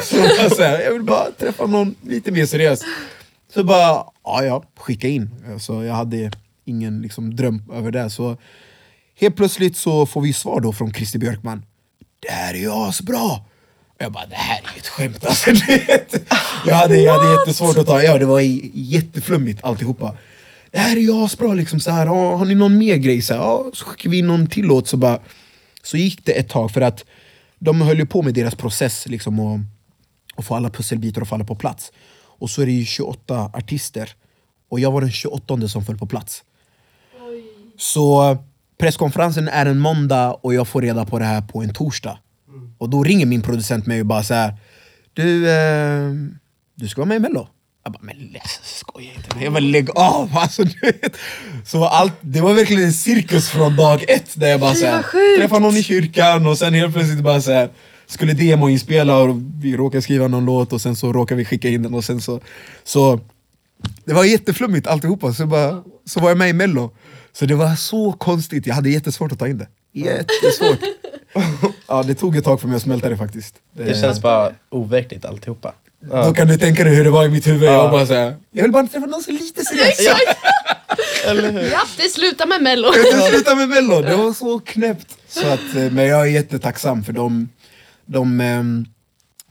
[0.49, 0.55] så.
[0.55, 2.81] så här, jag vill bara träffa någon lite mer seriös.
[3.53, 5.29] Så bara, ja ja, skicka in.
[5.59, 6.31] Så jag hade
[6.65, 8.09] ingen liksom, dröm över det.
[8.09, 8.37] Så
[9.19, 11.65] helt plötsligt så får vi svar då från Christer Björkman.
[12.19, 13.39] Det här är ju asbra!
[13.97, 15.51] Jag bara, det här är ju ett skämt alltså.
[16.65, 18.39] Jag hade, jag hade jättesvårt att ta, ja det var
[18.73, 20.17] jätteflummigt alltihopa.
[20.73, 23.21] Det här är ju asbra liksom, så här, ja, har ni någon mer grej?
[23.21, 25.19] Så, här, ja, så skickar vi in någon till låt så bara
[25.83, 27.05] Så gick det ett tag för att
[27.59, 29.59] de höll ju på med deras process liksom och,
[30.35, 31.91] och få alla pusselbitar att falla på plats.
[32.15, 34.09] Och så är det ju 28 artister
[34.69, 36.43] och jag var den 28 som föll på plats.
[37.77, 38.37] Så
[38.77, 42.17] presskonferensen är en måndag och jag får reda på det här på en torsdag.
[42.77, 44.57] Och då ringer min producent mig och bara så här.
[45.13, 46.11] Du, eh,
[46.75, 47.47] du ska vara med i mello.
[47.83, 48.15] Jag bara, men
[48.63, 49.43] skoja inte med mig.
[49.43, 50.29] Jag bara, lägg av!
[50.37, 51.17] Alltså, du vet.
[51.65, 54.39] Så allt, det var verkligen en cirkus från dag ett.
[54.39, 55.39] Där jag bara så här, vad sjukt.
[55.39, 57.69] träffade någon i kyrkan och sen helt plötsligt bara så här,
[58.05, 61.83] skulle demoinspela och vi råkade skriva någon låt och sen så råkade vi skicka in
[61.83, 62.39] den och sen så...
[62.83, 63.19] så
[64.05, 66.91] det var jätteflummigt alltihopa, så, bara, så var jag med i mello.
[67.33, 69.67] Så det var så konstigt, jag hade jättesvårt att ta in det.
[69.91, 70.79] Jättesvårt.
[71.87, 73.55] ja, det tog ett tag för mig att smälta det faktiskt.
[73.73, 75.73] Det känns bara overkligt alltihopa.
[76.09, 76.25] Ja.
[76.25, 77.69] Då kan du tänka dig hur det var i mitt huvud.
[77.69, 79.99] Jag, var bara så här, jag vill bara träffa någon som är lite seriös.
[81.25, 81.71] Eller hur?
[81.71, 82.87] Ja, det slutar med mello.
[83.11, 85.17] Jag sluta med mello, det var så knäppt.
[85.27, 87.49] Så att, eh, men jag är jättetacksam för de,
[88.05, 88.85] de, ehm,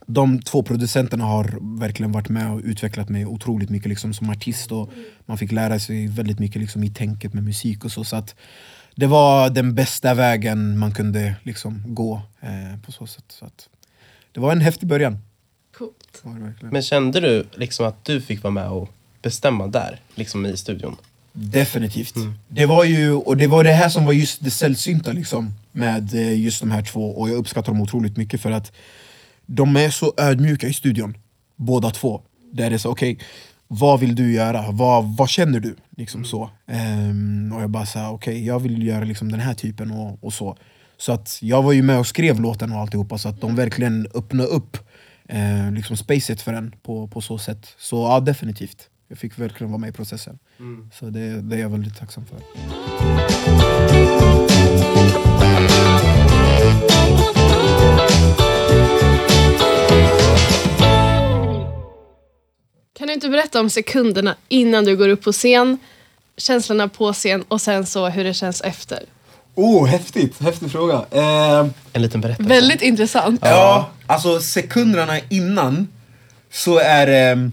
[0.06, 4.72] de två producenterna har verkligen varit med och utvecklat mig otroligt mycket liksom, som artist.
[4.72, 4.92] Och
[5.26, 8.04] man fick lära sig väldigt mycket liksom, i tänket med musik och så.
[8.04, 8.34] så att,
[8.96, 13.24] det var den bästa vägen man kunde liksom, gå eh, på så sätt.
[13.28, 13.68] Så att,
[14.32, 15.18] det var en häftig början.
[15.82, 16.20] Coolt.
[16.22, 16.72] Var det verkligen.
[16.72, 18.88] Men kände du liksom att du fick vara med och
[19.22, 20.96] bestämma där, liksom i studion?
[21.32, 22.14] Definitivt.
[22.48, 26.14] Det var ju, och det var det här som var just det sällsynta liksom, med
[26.14, 28.72] eh, just de här två, och jag uppskattar dem otroligt mycket för att
[29.46, 31.16] de är så ödmjuka i studion,
[31.56, 32.22] båda två.
[32.52, 33.18] Där det är så, okej,
[33.68, 34.70] vad vill du göra?
[34.70, 35.76] Vad, vad känner du?
[35.96, 36.50] Liksom så.
[36.66, 40.32] Ehm, och jag bara sa, okej, jag vill göra liksom den här typen och, och
[40.32, 40.56] så.
[40.96, 44.06] Så att jag var ju med och skrev låten och alltihopa, så att de verkligen
[44.14, 44.78] öppnade upp
[45.32, 47.74] eh, liksom spacet för den på, på så sätt.
[47.78, 48.88] Så ja, definitivt.
[49.08, 50.38] Jag fick verkligen vara med i processen.
[50.92, 52.38] Så det, det är jag väldigt tacksam för.
[62.92, 65.78] Kan du inte berätta om sekunderna innan du går upp på scen,
[66.36, 69.02] känslorna på scen och sen så hur det känns efter?
[69.54, 70.40] Oh, häftigt!
[70.40, 71.04] Häftig fråga.
[71.10, 72.48] Eh, En liten berättelse.
[72.48, 73.40] Väldigt intressant.
[73.42, 75.88] ja, alltså sekunderna innan
[76.52, 77.50] så är det...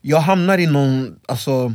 [0.00, 1.74] jag hamnar i någon, alltså...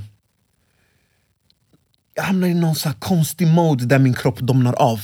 [2.15, 4.99] Jag hamnar i någon så här konstig mode där min kropp domnar av.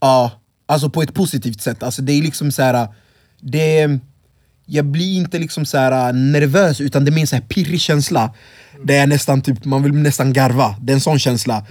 [0.00, 0.30] Ja,
[0.66, 1.82] alltså på ett positivt sätt.
[1.82, 2.88] Alltså det är liksom så här...
[3.40, 3.98] Det,
[4.66, 7.80] jag blir inte liksom så här nervös utan det är mer en så här pirrig
[7.80, 8.34] känsla.
[8.84, 11.66] Där jag nästan typ, man vill nästan garva, det är en sån känsla.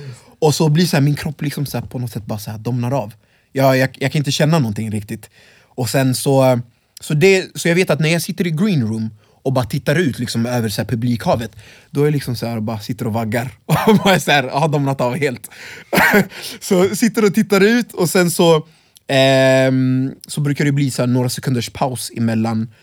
[0.46, 2.52] Och så blir så här, min kropp liksom så här, på något sätt bara så
[2.52, 3.14] här domnar av.
[3.52, 5.30] Jag, jag, jag kan inte känna någonting riktigt.
[5.64, 6.60] Och sen så,
[7.02, 9.10] så, det, så jag vet att när jag sitter i green room
[9.44, 11.52] och bara tittar ut liksom över så här publikhavet
[11.92, 14.44] Då är jag liksom så här och bara sitter och vaggar och bara så här,
[14.44, 15.50] har domnat av helt
[16.60, 18.56] Så sitter och tittar ut och sen så
[19.08, 19.72] eh,
[20.28, 22.74] Så brukar det bli så här några sekunders paus emellan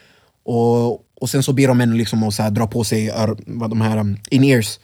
[0.44, 3.12] och, och sen så ber de en liksom att så här dra på sig
[3.46, 4.78] vad de här um, in-ears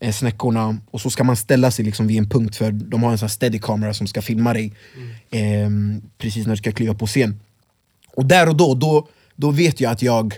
[0.00, 3.10] eh, snäckorna och så ska man ställa sig liksom vid en punkt för de har
[3.10, 4.72] en sån steady kamera som ska filma dig
[5.30, 7.40] ehm, precis när du ska kliva på scen
[8.16, 10.34] och där och då, då, då vet jag att jag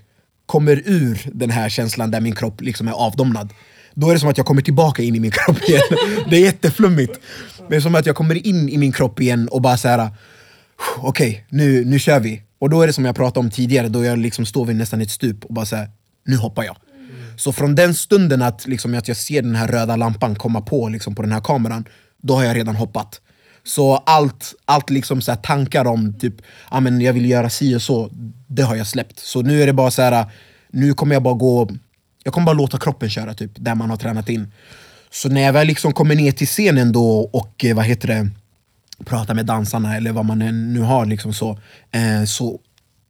[0.46, 3.52] kommer ur den här känslan där min kropp liksom är avdomnad.
[3.94, 5.82] Då är det som att jag kommer tillbaka in i min kropp igen.
[6.30, 7.20] Det är jätteflummigt.
[7.58, 9.88] Men det är som att jag kommer in i min kropp igen och bara så
[9.88, 10.08] här.
[10.96, 12.42] okej, nu, nu kör vi.
[12.58, 15.00] Och då är det som jag pratade om tidigare, då jag liksom står vid nästan
[15.00, 15.90] ett stup och bara här,
[16.24, 16.76] nu hoppar jag.
[17.38, 20.88] Så från den stunden att, liksom, att jag ser den här röda lampan komma på
[20.88, 21.84] liksom, på den här kameran,
[22.22, 23.20] då har jag redan hoppat.
[23.64, 26.34] Så allt, allt liksom så här tankar om typ,
[26.68, 28.10] ah, men jag vill göra si och så,
[28.46, 29.18] det har jag släppt.
[29.18, 30.26] Så nu är det bara så här,
[30.70, 31.68] nu kommer jag bara gå,
[32.24, 34.52] jag kommer bara låta kroppen köra typ, där man har tränat in.
[35.10, 38.30] Så när jag väl liksom kommer ner till scenen då och eh, vad heter det,
[39.04, 40.38] pratar med dansarna eller vad man
[40.72, 41.58] nu har liksom så,
[41.90, 42.60] eh, så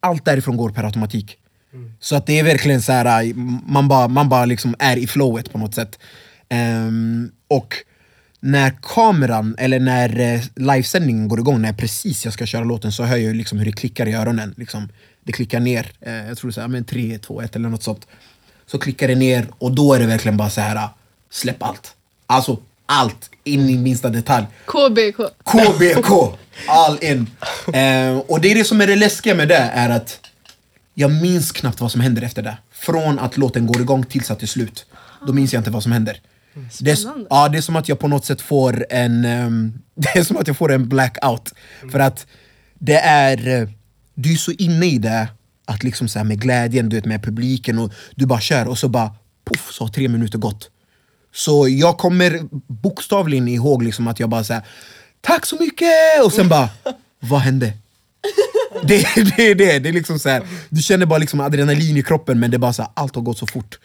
[0.00, 1.38] allt därifrån går per automatik.
[2.00, 3.34] Så att det är verkligen så här,
[3.72, 5.98] man bara, man bara liksom är i flowet på något sätt.
[6.48, 7.74] Ehm, och
[8.40, 13.02] när kameran, eller när eh, livesändningen går igång, när precis jag ska köra låten så
[13.02, 14.54] hör jag liksom hur det klickar i öronen.
[14.56, 14.88] Liksom.
[15.24, 15.90] det klickar ner.
[16.00, 18.06] Eh, jag tror det är så här, men 3, 2, 1 eller något sånt.
[18.66, 20.88] Så klickar det ner och då är det verkligen bara så här,
[21.30, 21.94] släpp allt.
[22.26, 24.46] Alltså allt, in i minsta detalj.
[24.66, 25.16] KBK.
[25.44, 27.30] KBK, all in.
[27.74, 30.20] Eh, och det är det som är det läskiga med det, är att
[30.98, 32.58] jag minns knappt vad som händer efter det.
[32.70, 34.86] Från att låten går igång tills att det är slut.
[35.26, 36.20] Då minns jag inte vad som händer.
[36.80, 36.98] Det är,
[37.30, 40.36] ja, det är som att jag på något sätt får en ehm, Det är som
[40.36, 41.54] att jag får en blackout.
[41.92, 42.26] För att
[42.78, 43.68] det är eh,
[44.14, 45.28] Du är så inne i det
[45.64, 48.88] att liksom så med glädjen, du vet med publiken och du bara kör och så
[48.88, 50.70] bara poff så har tre minuter gått.
[51.34, 54.62] Så jag kommer bokstavligen ihåg liksom att jag bara säger
[55.20, 56.24] Tack så mycket!
[56.24, 56.68] Och sen bara
[57.20, 57.72] Vad hände?
[58.82, 59.04] Det,
[59.36, 62.40] det är det, det är liksom så här, du känner bara liksom adrenalin i kroppen
[62.40, 63.78] men det är bara så här, allt har gått så fort.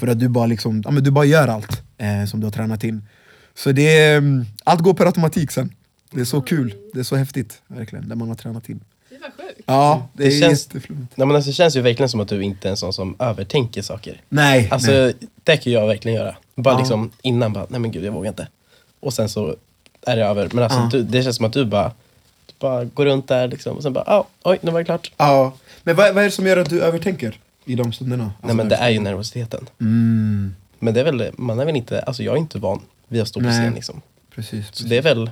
[0.00, 2.50] För att du bara, liksom, ja, men du bara gör allt eh, som du har
[2.52, 3.02] tränat in.
[3.54, 5.74] Så det är, mm, allt går per automatik sen.
[6.10, 8.80] Det är så kul, det är så häftigt verkligen, det man har tränat in.
[9.10, 9.60] Det var sjukt.
[9.66, 11.12] Ja, det, Det är känns- jätteflummigt.
[11.16, 13.16] Nej, men alltså, det känns ju verkligen som att du inte är en sån som
[13.18, 14.20] övertänker saker.
[14.28, 15.14] Nej, Alltså nej.
[15.44, 16.36] det kan jag verkligen göra.
[16.56, 16.78] Bara Ja.
[16.78, 18.48] liksom innan bara, nej men gud jag vågar inte.
[19.00, 19.56] Och sen så
[20.06, 20.48] är det över.
[20.52, 20.88] Men alltså Ja.
[20.92, 21.92] du, det känns som att du bara,
[22.58, 25.12] bara går runt där liksom och sen bara, ah, oj nu var det klart.
[25.16, 25.52] Ja.
[25.82, 28.24] Men vad, vad är det som gör att du övertänker i de stunderna?
[28.24, 29.66] Alltså, nej men det är ju nervositeten.
[29.80, 33.22] Mm, Men det är väl, man är väl inte, alltså jag är inte van vid
[33.22, 34.00] att stå på scen liksom.
[34.34, 34.66] precis.
[34.66, 34.86] Så precis.
[34.86, 35.30] det är väl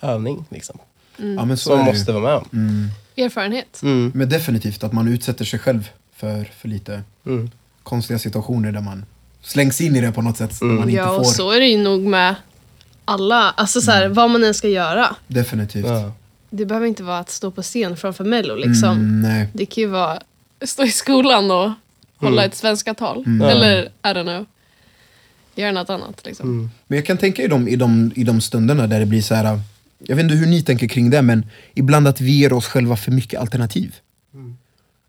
[0.00, 0.78] övning liksom.
[1.16, 2.48] ja, men så Som måste vara med om.
[2.52, 2.88] Mm.
[3.16, 3.80] Erfarenhet.
[3.82, 4.12] Mm.
[4.14, 7.50] Men definitivt att man utsätter sig själv för, för lite Mm.
[7.82, 9.04] konstiga situationer där man
[9.42, 10.60] slängs in i det på något sätt.
[10.62, 10.76] Mm.
[10.76, 11.18] Man inte Ja, får.
[11.18, 12.34] och så är det ju nog med
[13.04, 13.50] alla.
[13.50, 15.16] Alltså så här, vad man än ska göra.
[15.26, 15.86] Definitivt.
[15.86, 16.12] Ja.
[16.56, 18.90] Det behöver inte vara att stå på scen framför Mello liksom.
[18.90, 19.48] Mm, nej.
[19.52, 20.18] Det kan ju vara
[20.62, 21.70] stå i skolan och
[22.16, 22.50] hålla Mm.
[22.50, 23.24] ett svenska tal.
[23.26, 23.48] Mm.
[23.48, 24.46] Eller, I don't know.
[25.54, 26.48] Göra något annat liksom.
[26.48, 26.70] Mm.
[26.86, 29.34] Men jag kan tänka i de, i, de, i de stunderna där det blir så
[29.34, 29.60] här.
[29.98, 32.96] Jag vet inte hur ni tänker kring det, men ibland att vi ger oss själva
[32.96, 33.94] för mycket alternativ.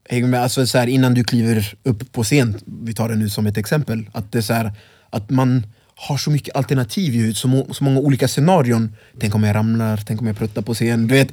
[0.10, 0.36] Med?
[0.36, 3.58] Alltså så här, innan du kliver upp på scen, vi tar det nu som ett
[3.58, 4.72] exempel, att det är så här,
[5.10, 5.64] att man
[5.96, 8.96] har så mycket alternativ i huvudet, så, må, så många olika scenarion.
[9.20, 11.08] Tänk om jag ramlar, tänk om jag pruttar på scen.
[11.08, 11.32] Du vet,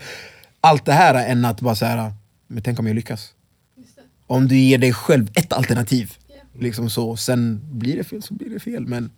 [0.60, 2.12] allt det här än att bara så här,
[2.46, 3.28] men tänk om jag lyckas.
[4.26, 6.12] Om du ger dig själv ett alternativ,
[6.58, 8.86] liksom så, sen blir det fel så blir det fel.
[8.86, 9.10] Men,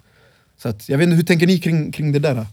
[0.59, 2.35] så att, jag vet inte, hur tänker ni kring, kring det där?
[2.35, 2.47] Då?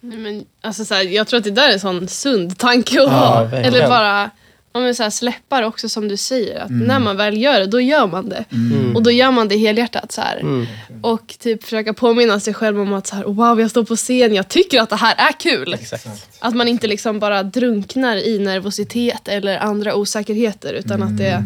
[0.00, 3.02] Nej, men, alltså, så här, jag tror att det där är en sån sund tanke
[3.02, 3.56] att Ja, ha.
[3.56, 4.30] Eller bara
[4.76, 6.60] ja, men, så här, släppa det också som du säger.
[6.60, 8.44] Att När man väl gör det, då gör man det.
[8.94, 10.12] Och då gör man det helhjärtat.
[10.12, 10.36] Så här.
[10.40, 10.66] Mm.
[11.02, 14.34] Och typ försöka påminna sig själv om att så här, wow, jag står på scen,
[14.34, 15.74] jag tycker att det här är kul.
[15.74, 16.08] Exakt.
[16.38, 21.42] Att man inte liksom bara drunknar i nervositet eller andra osäkerheter utan att det,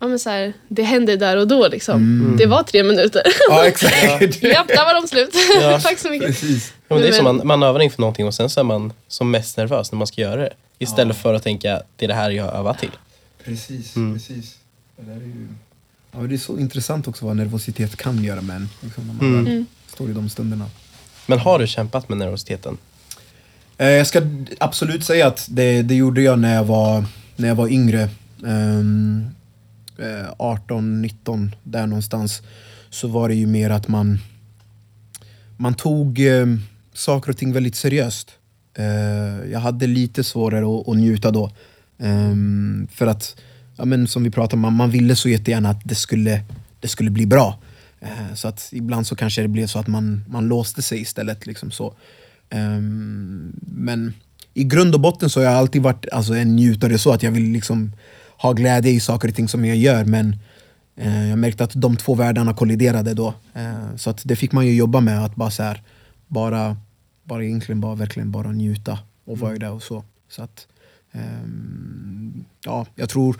[0.00, 1.68] ja, men så här, det händer där och då.
[1.68, 2.34] Liksom.
[2.38, 3.22] Det var tre minuter.
[3.48, 4.20] Ja exakt!
[4.42, 5.34] Japp, där var de slut.
[5.60, 5.80] Ja.
[5.82, 6.26] Tack så mycket.
[6.28, 6.72] Precis.
[6.88, 8.64] Ja, men det är Men- som man, man övar inför någonting och sen så är
[8.64, 10.52] man som mest nervös när man ska göra det.
[10.78, 12.90] Istället för att tänka, det är det här jag har övat till.
[13.44, 14.14] Precis, Mm.
[14.14, 14.58] precis.
[14.96, 15.48] Det, där är ju...
[16.12, 18.68] ja, det är så intressant också vad nervositet kan göra med en.
[18.80, 19.44] Liksom, när man Mm.
[19.44, 20.66] väl står i de stunderna.
[21.26, 22.76] Men har du kämpat med nervositeten?
[23.78, 24.20] Eh, jag ska
[24.60, 27.04] absolut säga att det, det gjorde jag när jag var,
[27.36, 28.02] när jag var yngre.
[29.98, 32.42] Eh, 18, 19, där någonstans.
[32.90, 34.18] Så var det ju mer att man,
[35.56, 36.46] man tog eh,
[36.92, 38.30] saker och ting väldigt seriöst.
[38.74, 41.50] Eh, jag hade lite svårare att, att njuta då.
[41.98, 43.36] Ehm, för att,
[43.76, 46.42] ja, men som vi pratade om, man, man ville så jättegärna att det skulle,
[46.80, 47.58] det skulle bli bra.
[48.00, 51.46] Eh, så att ibland så kanske det blev så att man, man låste sig istället.
[51.46, 51.94] Liksom så.
[52.50, 54.14] Ehm, men
[54.54, 57.30] i grund och botten så har jag alltid varit alltså, en njutare så att jag
[57.30, 57.92] vill liksom
[58.36, 60.04] ha glädje i saker och ting som jag gör.
[60.04, 60.36] Men
[60.96, 63.34] eh, jag märkte att de två världarna kolliderade då.
[63.54, 65.82] Eh, så att det fick man ju jobba med, att bara så här,
[66.28, 66.76] bara,
[67.24, 70.04] bara egentligen bara verkligen bara njuta och vara där och så.
[70.28, 70.66] så att,
[71.12, 73.36] ehm, ja, jag tror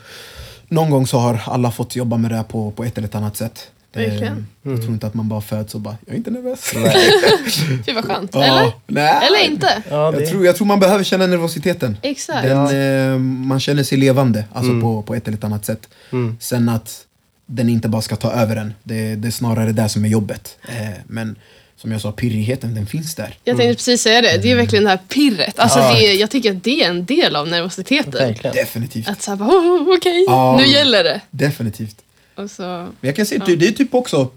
[0.68, 3.14] någon gång så har alla fått jobba med det här på, på ett eller ett
[3.14, 3.70] annat sätt.
[3.92, 4.32] Verkligen.
[4.32, 6.60] Ehm, Jag tror inte att man bara föds och bara, jag är inte nervös.
[7.86, 8.30] Fy vad skönt.
[8.34, 8.72] Ja, Eller?
[8.86, 9.26] nej.
[9.26, 9.82] Eller inte?
[9.90, 10.20] Ja, det...
[10.20, 11.96] Jag tror, jag tror man behöver känna nervositeten.
[12.02, 12.42] Exakt.
[12.48, 14.82] Den, eh, man känner sig levande alltså Mm.
[14.82, 15.88] på, på ett eller ett annat sätt.
[16.12, 16.36] Mm.
[16.40, 17.06] Sen att
[17.46, 18.74] den inte bara ska ta över en.
[18.82, 20.58] Det, det är snarare det som är jobbet.
[20.68, 21.36] Eh, men
[21.76, 23.36] som jag sa, pirrigheten den finns där.
[23.44, 24.38] Jag tänkte precis säga det.
[24.42, 25.58] Det är verkligen det här pirret.
[25.58, 25.94] Alltså Ja.
[25.94, 28.12] det, jag tycker att det är en del av nervositeten.
[28.12, 28.56] Verkligen.
[28.56, 29.08] Definitivt.
[29.08, 30.56] Att såhär, oh, okej, Ja.
[30.60, 31.20] nu gäller det.
[31.30, 31.96] Definitivt.
[32.34, 34.30] Och så, Men jag kan säga att det, är typ också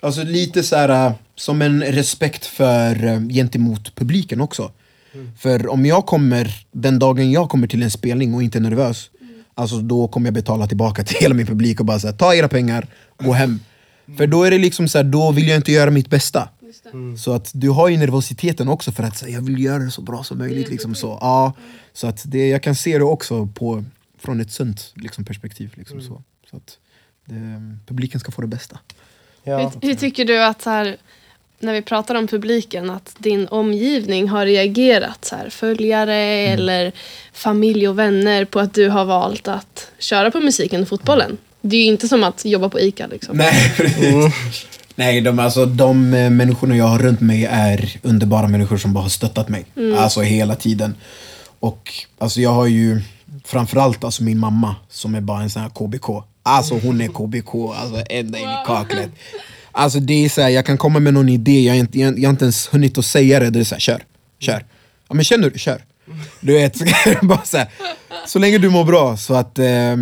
[0.00, 4.70] alltså lite så här äh, som en respekt för äh, gentemot publiken också.
[5.38, 9.10] För om jag kommer, den dagen jag kommer till en spelning och inte är nervös,
[9.54, 12.48] alltså då kommer jag betala tillbaka till hela min publik och bara säga ta era
[12.48, 12.86] pengar,
[13.16, 13.60] gå hem.
[14.16, 16.48] För då är det liksom så här, då vill jag inte göra mitt bästa.
[17.18, 20.02] Så att du har ju nervositeten också för att säga jag vill göra det så
[20.02, 20.68] bra som möjligt.
[20.68, 21.18] Liksom så.
[21.20, 21.52] Ja,
[21.92, 23.84] så att det, jag kan se det också på
[24.18, 25.72] från ett sunt liksom, perspektiv.
[25.74, 26.22] Liksom, så.
[26.50, 26.78] Så att
[27.24, 28.78] det, publiken ska få det bästa.
[29.42, 29.58] Ja.
[29.58, 30.96] Hur, hur tycker du att så här,
[31.58, 36.54] när vi pratar om publiken att din omgivning har reagerat, så här, följare Mm.
[36.54, 36.92] eller
[37.32, 41.36] familj och vänner på att du har valt att köra på musiken och fotbollen?
[41.66, 43.36] Det är ju inte som att jobba på ICA liksom.
[43.36, 44.66] Nej, precis.
[44.94, 49.02] Nej, de, alltså, de eh, människorna jag har runt mig är underbara människor som bara
[49.02, 49.66] har stöttat mig.
[49.96, 50.94] Alltså hela tiden.
[51.60, 53.00] Och alltså, jag har ju
[53.44, 56.24] framförallt alltså, min mamma som är bara en sån här KBK.
[56.42, 59.10] Alltså hon är KBK, alltså ända in i kaklet.
[59.72, 62.18] Alltså det är så här, jag kan komma med någon idé, jag har inte, jag,
[62.18, 63.50] jag har inte ens hunnit att säga det.
[63.50, 64.02] Det är så här, kör,
[64.38, 64.64] kör.
[65.08, 65.84] Ja men känner du, kör.
[66.40, 66.78] Du vet,
[67.22, 67.68] bara så, här,
[68.26, 69.16] så länge du mår bra.
[69.16, 69.96] Så att eh,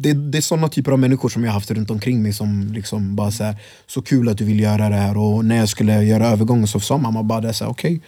[0.00, 3.16] det, det är såna typer av människor som jag haft runt omkring mig som liksom
[3.16, 3.56] bara så här,
[3.86, 5.16] så kul att du vill göra det här.
[5.16, 8.00] Och när jag skulle göra övergången så sa mamma bara det okej,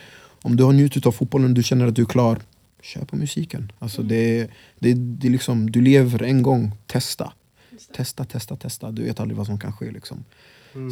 [0.43, 2.39] om du har njutit av fotbollen, du känner att du är klar,
[2.83, 3.73] kör på musiken.
[3.79, 4.49] Alltså det,
[4.79, 7.33] det, det är liksom, du lever en gång, testa.
[7.97, 8.91] Testa, testa, testa.
[8.91, 9.91] Du vet aldrig vad som kan ske.
[9.91, 10.25] Liksom.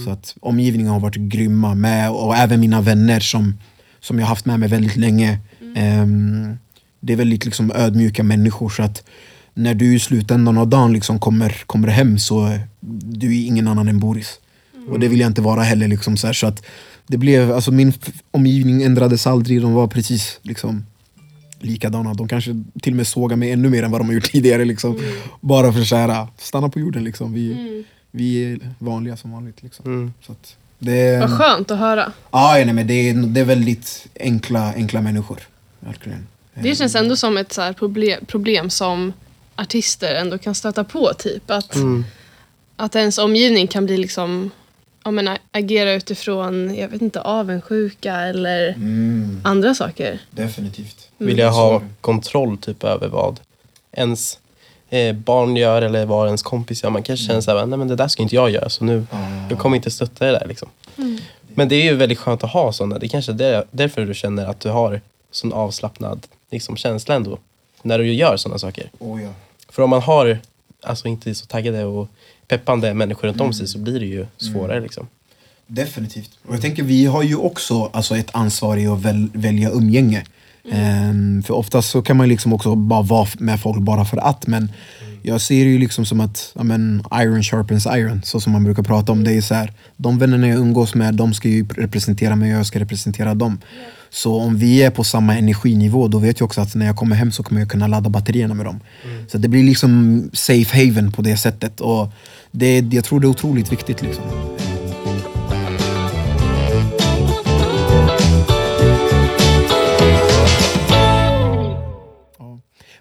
[0.05, 3.59] Så att omgivningen har varit grymma med och även mina vänner som,
[4.01, 5.39] som jag har haft med mig väldigt länge.
[5.77, 6.59] Ehm,
[7.01, 9.03] det är väldigt liksom, ödmjuka människor så att
[9.55, 12.59] när du i slutändan av dagen liksom kommer, kommer hem så
[13.01, 14.41] du är ingen annan än Boris.
[14.89, 15.89] Och det vill jag inte vara heller.
[15.89, 16.65] Liksom, så här, så att
[17.07, 17.93] det blev, alltså, min
[18.31, 20.87] omgivning ändrades aldrig, de var precis liksom,
[21.61, 22.15] likadana.
[22.15, 24.65] De kanske till och med sågar mig ännu mer än vad de har gjort tidigare.
[24.65, 24.99] Liksom.
[25.41, 27.05] Bara för att här, stanna på jorden.
[27.05, 27.33] Liksom.
[27.33, 29.63] Vi, vi är vanliga som vanligt.
[29.63, 29.87] Liksom.
[29.87, 30.13] Mm.
[30.27, 32.13] Så att det, Vad skönt att höra.
[32.31, 35.39] ja, nej, men det, är, det är väldigt enkla, enkla människor.
[35.81, 36.27] Verkligen.
[36.55, 39.13] Det känns ändå som ett så här problem, problem som
[39.57, 41.13] artister ändå kan stöta på.
[41.19, 41.51] Typ.
[41.51, 42.05] Att, Mm.
[42.77, 44.51] att ens omgivning kan bli liksom
[45.05, 50.19] jag menar, agera utifrån jag vet inte, avundsjuka eller Mm, andra saker.
[50.31, 51.09] definitivt.
[51.19, 53.41] Vill jag ha kontroll typ över vad
[53.93, 54.39] ens
[54.91, 56.91] eh, barn gör eller vad ens kompis gör.
[56.91, 59.07] Man kanske känner såhär, nej men det där ska inte jag göra så nu,
[59.51, 60.69] jag kommer inte stötta det där liksom.
[61.55, 62.99] Men det är ju väldigt skönt att ha sådana.
[62.99, 67.39] Det är kanske är därför du känner att du har sån avslappnad liksom, känsla ändå.
[67.83, 68.91] När du gör sådana saker.
[68.99, 69.31] Oh, ja.
[69.69, 70.39] För om man har
[70.83, 72.09] alltså inte så taggade och
[72.49, 75.07] peppande människor runt om sig så blir det ju svårare liksom.
[75.67, 76.31] Definitivt.
[76.47, 80.25] Och jag tänker vi har ju också alltså, ett ansvar i att väl, välja umgänge.
[80.73, 84.47] Ehm, för oftast så kan man liksom också bara vara med folk bara för att.
[84.47, 84.73] Men
[85.23, 88.83] jag ser det ju liksom som att men, iron sharpens iron, så som man brukar
[88.83, 89.25] prata om.
[89.25, 92.59] Det är så här, de vännerna jag umgås med, de ska ju representera mig och
[92.59, 93.59] jag ska representera dem.
[94.11, 97.17] Så om vi är på samma energinivå, då vet jag också att när jag kommer
[97.17, 98.81] hem så kommer jag kunna ladda batterierna med dem.
[99.29, 101.81] Så det blir liksom safe haven på det sättet.
[101.81, 102.13] Och
[102.51, 104.03] det, jag tror det är otroligt viktigt.
[104.03, 104.25] Liksom.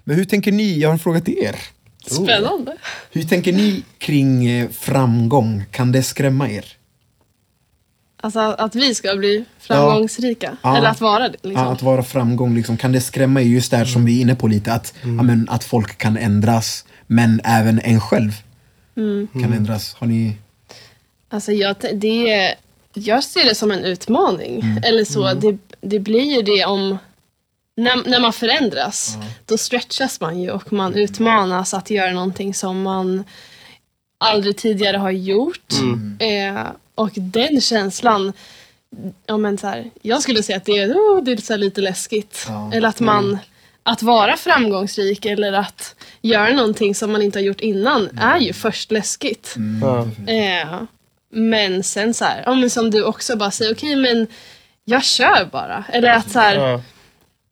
[0.04, 0.80] Men hur tänker ni?
[0.80, 1.56] Jag har en fråga till er.
[2.06, 2.78] Spännande.
[3.12, 5.64] Hur tänker ni kring eh, framgång?
[5.72, 6.77] Kan det skrämma er?
[8.28, 10.58] Alltså att vi ska bli framgångsrika.
[10.62, 10.78] Ja.
[10.78, 11.36] Eller att vara det.
[11.44, 11.52] Liksom.
[11.66, 13.46] Ja, att vara framgång, liksom, kan det skrämma er?
[13.46, 16.86] Just där som vi är inne på lite, att, ja, men, att folk kan ändras,
[17.08, 18.32] men även en själv
[19.34, 19.94] kan ändras.
[19.94, 20.38] Har ni...
[21.30, 22.56] Alltså jag, det, är-
[22.94, 24.80] jag ser det som en utmaning.
[24.84, 26.98] Eller så, det, det blir ju det om...
[27.78, 32.82] När, när man förändras, då stretchas man ju och man utmanas att göra någonting som
[32.82, 33.24] man
[34.18, 35.74] aldrig tidigare har gjort.
[36.20, 36.64] Eh,
[36.98, 38.34] och den känslan,
[39.26, 41.58] ja, men så här, jag skulle säga att det är, oh, det är så här
[41.58, 42.46] lite läskigt.
[42.48, 42.72] Ja.
[42.74, 43.38] Eller att man,
[43.84, 48.54] att vara framgångsrik eller att göra någonting som man inte har gjort innan är ju
[48.54, 49.56] först läskigt.
[49.82, 50.08] Ja.
[50.34, 50.82] Eh,
[51.32, 54.28] men sen så här, ja, men som du också bara säger, okej men
[54.86, 55.84] jag kör bara.
[55.90, 56.82] Eller att så här, Ja.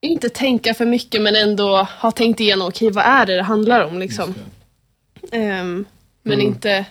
[0.01, 3.81] inte tänka för mycket men ändå ha tänkt igenom, okej vad är det det handlar
[3.85, 4.35] om liksom.
[5.31, 5.85] Ehm,
[6.23, 6.85] men inte,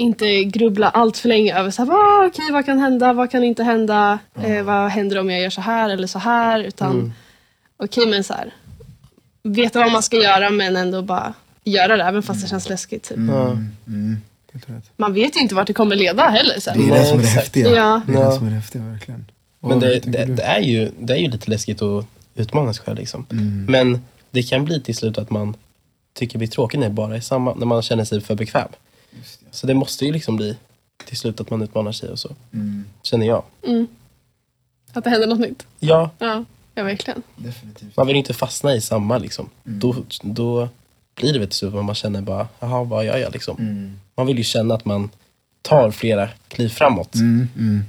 [0.00, 3.44] inte grubbla allt för länge över så här, vad, okej, vad kan hända, vad kan
[3.44, 6.60] inte hända, eh, vad händer om jag gör så här eller så här.
[6.60, 7.12] Utan
[7.76, 8.54] okej men så här,
[9.42, 11.34] veta vad man ska göra men ändå bara
[11.64, 13.02] göra det även fast det känns läskigt.
[13.02, 13.16] Typ.
[13.16, 14.16] Mm,
[14.52, 14.90] rätt.
[14.96, 16.90] Man vet ju inte vart det kommer leda heller Det sen.
[16.90, 17.70] är det som är det häftiga.
[17.70, 18.02] Ja.
[18.06, 19.24] Det är det som är det häftiga, verkligen.
[19.60, 22.98] Men det, det, det, är ju, det är ju lite läskigt att utmana sig själv.
[22.98, 23.26] Liksom.
[23.30, 23.66] Mm.
[23.68, 25.56] Men det kan bli till slut att man
[26.14, 28.68] tycker det blir tråkigt när, det bara är samma, när man känner sig för bekväm.
[29.18, 29.46] Just det.
[29.50, 30.56] Så det måste ju liksom bli
[31.04, 32.30] till slut att man utmanar sig och så.
[32.52, 33.42] Mm, Känner jag.
[33.66, 33.86] Mm.
[34.92, 35.66] Att det händer något nytt.
[35.78, 36.44] Ja, Ja,
[36.74, 37.22] ja verkligen.
[37.36, 37.96] definitivt.
[37.96, 39.48] man vill inte fastna i samma liksom.
[39.66, 39.78] Mm.
[39.80, 40.68] Då, då
[41.14, 43.56] blir det väl till slut att man känner bara, jaha vad gör jag liksom?
[43.58, 44.00] Mm.
[44.16, 45.10] Man vill ju känna att man
[45.62, 47.14] tar flera kliv framåt.
[47.14, 47.84] Mm, mm.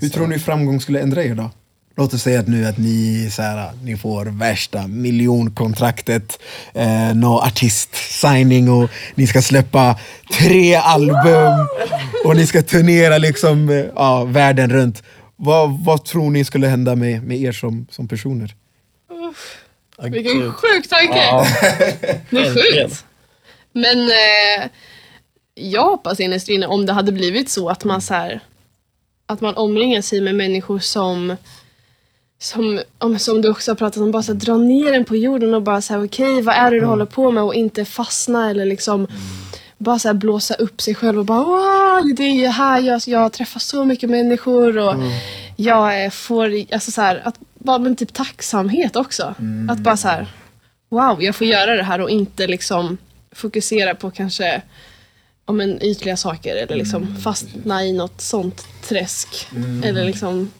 [0.00, 1.50] Hur tror ni framgång skulle ändra er då?
[1.98, 6.38] Låt oss säga att nu att ni, så här, ni får värsta miljonkontraktet,
[6.74, 9.98] eh, no artist-signing och ni ska släppa
[10.38, 11.68] tre album
[12.24, 15.02] och ni ska turnera liksom, eh, ja, världen runt.
[15.36, 18.54] Vad, vad tror ni skulle hända med, med er som, som personer?
[20.02, 21.16] Vilken sjuk tanke!
[21.16, 21.46] Ja,
[22.30, 23.04] det är sjukt.
[23.72, 24.70] Men eh,
[25.54, 28.40] jag hoppas innerst inne om det hade blivit så att man så här,
[29.26, 31.36] att man omringar sig med människor som
[32.38, 35.16] som, om- som du också har pratat om, bara så här, dra ner den på
[35.16, 37.42] jorden och bara säga okej, vad är det du håller på med?
[37.44, 39.06] Och inte fastna eller liksom
[39.78, 43.00] bara så här, blåsa upp sig själv och bara wow, det är ju här jag,
[43.06, 44.94] jag träffar så mycket människor och
[45.56, 49.34] jag eh, får, alltså så här, att bara med typ tacksamhet också.
[49.70, 50.26] Att bara så här,
[50.88, 52.98] wow, jag får göra det här och inte liksom
[53.32, 54.62] fokusera på kanske
[55.44, 59.48] om en ytliga saker eller liksom fastna i något sånt träsk.
[59.84, 60.50] Eller liksom,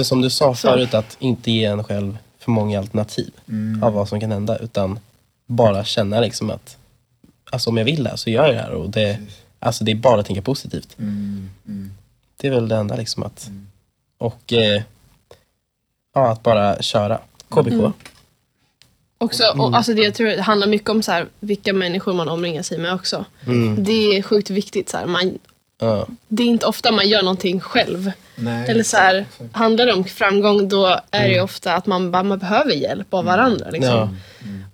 [0.00, 3.30] Men som du sa förut, att inte ge en själv för många alternativ
[3.82, 4.58] av vad som kan hända.
[4.58, 4.98] Utan
[5.46, 6.76] bara känna liksom att
[7.50, 8.70] alltså om jag vill det här så gör jag det här.
[8.70, 9.18] Och det,
[9.58, 10.96] alltså det är bara att tänka positivt.
[12.36, 13.50] Det är väl det enda liksom att...
[14.18, 14.82] Och eh,
[16.14, 17.18] ja, att bara köra.
[17.48, 17.92] KBK.
[19.18, 22.28] också, och, alltså det, jag tror det handlar mycket om så här, vilka människor man
[22.28, 23.24] omringar sig med också.
[23.78, 24.88] Det är sjukt viktigt.
[24.88, 25.38] Så här, man,
[25.78, 26.06] Ja.
[26.28, 28.12] det är inte ofta man gör någonting själv.
[28.40, 32.10] Nej, Eller så här, handlar det om framgång då är det ju ofta att man,
[32.10, 33.70] man behöver hjälp av varandra.
[33.70, 33.90] Liksom.
[33.90, 34.10] Ja.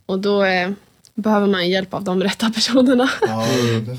[0.07, 0.71] Och då eh,
[1.15, 3.11] behöver man hjälp av de rätta personerna.
[3.29, 3.47] Ja,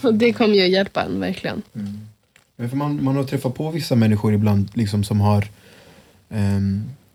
[0.04, 1.62] Och det kommer ju hjälpa en verkligen.
[2.56, 5.48] Men för man, man har träffat på vissa människor ibland liksom som har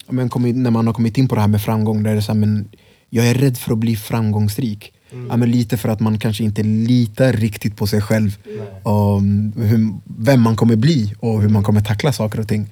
[0.07, 2.17] ja, men kommit, när man har kommit in på det här med framgång, där det
[2.17, 2.69] är så här, men
[3.11, 4.93] jag är rädd för att bli framgångsrik.
[5.29, 8.37] Ja, men lite för att man kanske inte litar riktigt på sig själv.
[8.83, 9.89] Om hur,
[10.19, 12.67] vem man kommer bli och hur man kommer tackla saker och ting.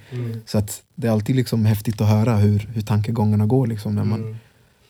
[0.47, 3.66] Så att det är alltid liksom häftigt att höra hur, hur tankegångarna går.
[3.66, 4.36] Liksom, när man,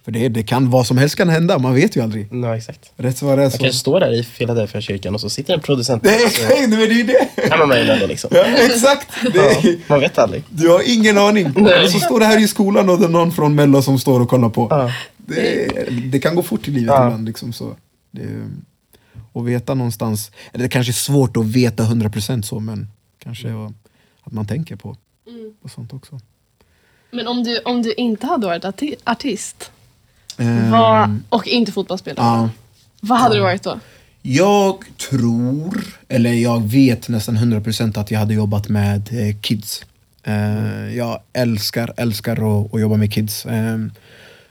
[0.05, 2.29] För det, det kan, vad som helst kan hända, man vet ju aldrig.
[2.33, 2.93] ja, exakt.
[2.97, 3.59] Rätt svar är så.
[3.59, 6.71] kanske står där i Philadelphia kyrkan och så sitter en producent Nej, så exakt, men
[6.71, 7.49] det är ju det!
[7.49, 8.31] kan man ändå liksom.
[8.33, 9.09] Ja, exakt!
[9.33, 10.43] Det Ja, man vet aldrig.
[10.51, 11.47] Du har ingen aning.
[11.47, 14.21] Eller så står det här i skolan och det är någon från Mello som står
[14.21, 14.67] och kollar på.
[14.71, 14.91] Ja.
[15.35, 17.07] Det, det kan gå fort i livet Ja.
[17.07, 17.25] ibland.
[17.27, 17.77] Liksom, så.
[18.11, 18.49] Det,
[19.33, 23.75] och veta någonstans, eller det kanske är svårt att veta 100% så men kanske vad-
[24.23, 24.97] att man tänker på,
[25.63, 26.21] på sånt också.
[27.11, 29.71] Men om du, om du inte hade varit arti- artist
[30.37, 32.51] Ehm, vad, och inte fotbollsspelare, ja.
[33.01, 33.81] vad hade du varit då?
[34.23, 39.83] Jag tror, eller jag vet nästan 100% att jag hade jobbat med eh, kids.
[40.23, 43.47] Eh, jag älskar, älskar att, att jobba med kids.
[43.47, 43.79] Eh,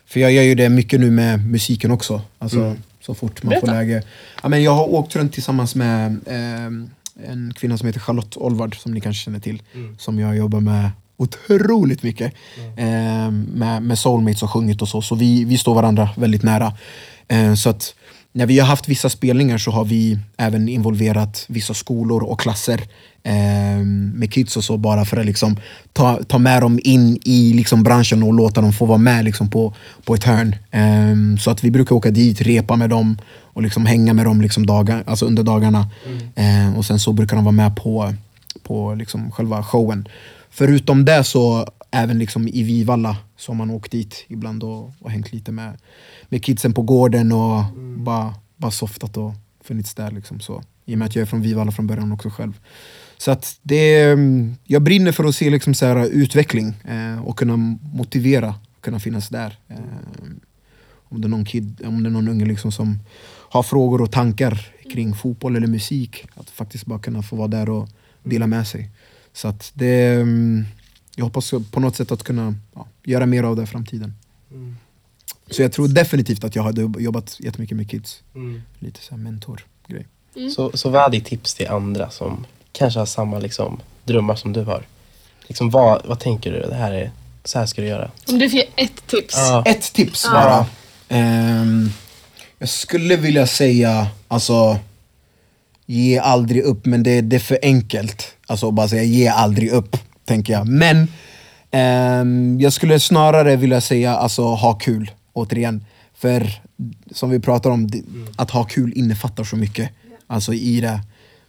[0.10, 2.22] för jag gör ju det mycket nu med musiken också.
[2.39, 3.80] Alltså, Så fort man får Berätta.
[3.80, 4.03] läge.
[4.43, 6.66] Ja, men jag har åkt runt tillsammans med eh,
[7.32, 9.62] en kvinna som heter Charlotte Olvard, som ni kanske känner till.
[9.97, 12.34] Som jag jobbar med otroligt mycket.
[12.78, 15.01] Eh, med, med soulmates och sjungit och så.
[15.01, 16.74] Så vi, vi står varandra väldigt nära.
[17.28, 17.95] Eh, så att
[18.32, 22.82] när vi har haft vissa spelningar så har vi även involverat vissa skolor och klasser
[23.24, 25.58] eh, med kids och så bara för att liksom
[25.94, 29.50] ta, ta med dem in i liksom branschen och låta dem få vara med liksom
[29.50, 29.74] på,
[30.04, 30.56] på ett hörn.
[30.72, 33.18] Eh, så att vi brukar åka dit, repa med dem
[33.54, 35.90] och liksom hänga med dem liksom dagar, alltså under dagarna.
[36.36, 38.14] Eh, och sen så brukar de vara med på,
[38.64, 40.08] på liksom själva showen.
[40.50, 45.12] Förutom det så även liksom i Vivalla så har man åkt dit ibland och, och
[45.12, 45.78] hängt lite med,
[46.30, 47.64] med kidsen på gården och
[47.98, 50.12] bara, bara softat och funnits där.
[50.12, 50.64] Liksom så.
[50.86, 52.60] I och med att jag är från Vivalla från början också själv.
[53.18, 57.38] Så att det, mm, jag brinner för att se liksom så här utveckling eh, och
[57.38, 57.58] kunna
[57.94, 59.58] motivera, kunna finnas där.
[59.68, 59.78] Eh,
[61.12, 63.00] om det är någon kid, om det är någon unge liksom som
[63.50, 66.28] har frågor och tankar kring fotboll eller musik.
[66.36, 67.90] Att faktiskt bara kunna få vara där och
[68.24, 68.90] dela med sig.
[69.34, 70.66] Så att det, mm,
[71.16, 74.14] jag hoppas på något sätt att kunna ja, göra mer av det i framtiden.
[75.51, 78.22] Så jag tror definitivt att jag hade jobbat jättemycket med kids.
[78.80, 80.07] Lite så här mentor-grej.
[80.55, 84.53] Så, så vad är ditt tips till andra som kanske har samma liksom, drömmar som
[84.53, 84.84] du har?
[85.47, 86.62] Liksom, vad, vad tänker du?
[86.62, 87.12] Det här är,
[87.43, 88.12] så här ska du göra.
[88.28, 89.36] Om du får ge ett tips.
[89.38, 89.64] Ja.
[89.66, 90.66] Ett tips bara.
[91.10, 91.89] Ehm,
[92.57, 94.80] jag skulle vilja säga, alltså,
[95.86, 98.36] ge aldrig upp, men det, det är för enkelt.
[98.47, 99.97] Alltså bara säga ge aldrig upp,
[100.30, 100.68] tänker jag.
[100.68, 101.08] Men
[101.72, 105.86] ehm, jag skulle snarare vilja säga, alltså ha kul, återigen.
[106.14, 106.62] För
[107.12, 107.90] som vi pratar om,
[108.36, 109.90] att ha kul innefattar så mycket.
[110.28, 111.02] Alltså i det.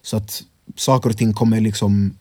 [0.03, 0.43] Så att
[0.77, 2.15] saker och ting kommer liksom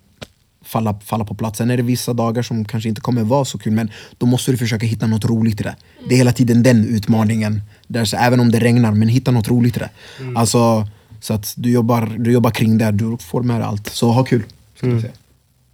[0.61, 1.57] falla, falla på plats.
[1.57, 4.51] Sen är det vissa dagar som kanske inte kommer vara så kul men då måste
[4.51, 5.75] du försöka hitta något roligt i det.
[6.09, 7.61] Det är hela tiden den utmaningen.
[7.87, 9.89] Där, så, även om det regnar, men hitta något roligt i det.
[10.35, 10.87] Alltså,
[11.21, 13.87] så att du jobbar, du jobbar kring det, du får med dig allt.
[13.87, 14.43] Så ha kul.
[14.75, 15.13] Ska jag säga.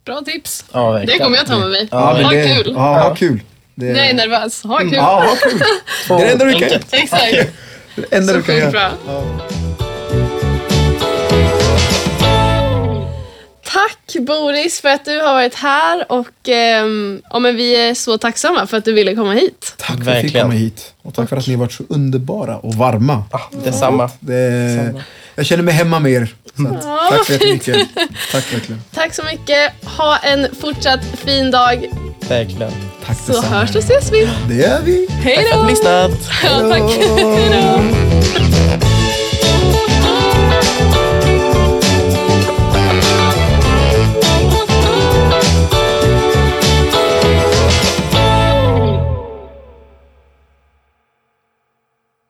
[0.05, 0.65] Bra tips.
[0.71, 1.87] Ja, Det kommer jag ta med mig.
[1.91, 2.73] Ja, ha det, kul.
[2.75, 3.41] Ja, ha kul.
[3.75, 4.63] Det, Jag är nervös.
[4.63, 4.93] Ha kul.
[4.93, 5.59] Ja, ha kul.
[6.07, 6.79] Det är det enda du kan göra.
[6.91, 7.51] Exakt.
[7.95, 8.71] Det enda Så du kan göra.
[8.71, 8.91] bra.
[13.63, 18.17] Tack Boris för att du har varit här och ehm, ja, men vi är så
[18.17, 19.73] tacksamma för att du ville komma hit.
[19.77, 20.93] Tack för att jag fick komma hit.
[21.01, 23.23] Och tack för att ni har varit så underbara och varma.
[23.31, 24.09] Ah, detsamma.
[24.19, 24.93] Det,
[25.35, 26.27] jag känner mig hemma med er.
[26.57, 27.87] Så att, Ja, tack så jättemycket.
[28.31, 28.81] Tack verkligen.
[28.93, 29.71] Tack så mycket.
[29.83, 31.85] Ha en fortsatt fin dag
[32.29, 32.71] Verkligen.
[33.05, 33.55] Tack så detsamma.
[33.59, 34.29] hörs och ses vi.
[34.49, 35.07] Det gör vi.
[35.09, 35.63] Hej Tack för att då!
[35.63, 36.11] ni lyssnat.
[36.43, 36.81] Ja, tack.
[37.17, 37.81] Hej då!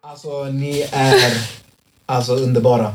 [0.03, 1.31] Alltså, ni är
[2.05, 2.93] alltså underbara.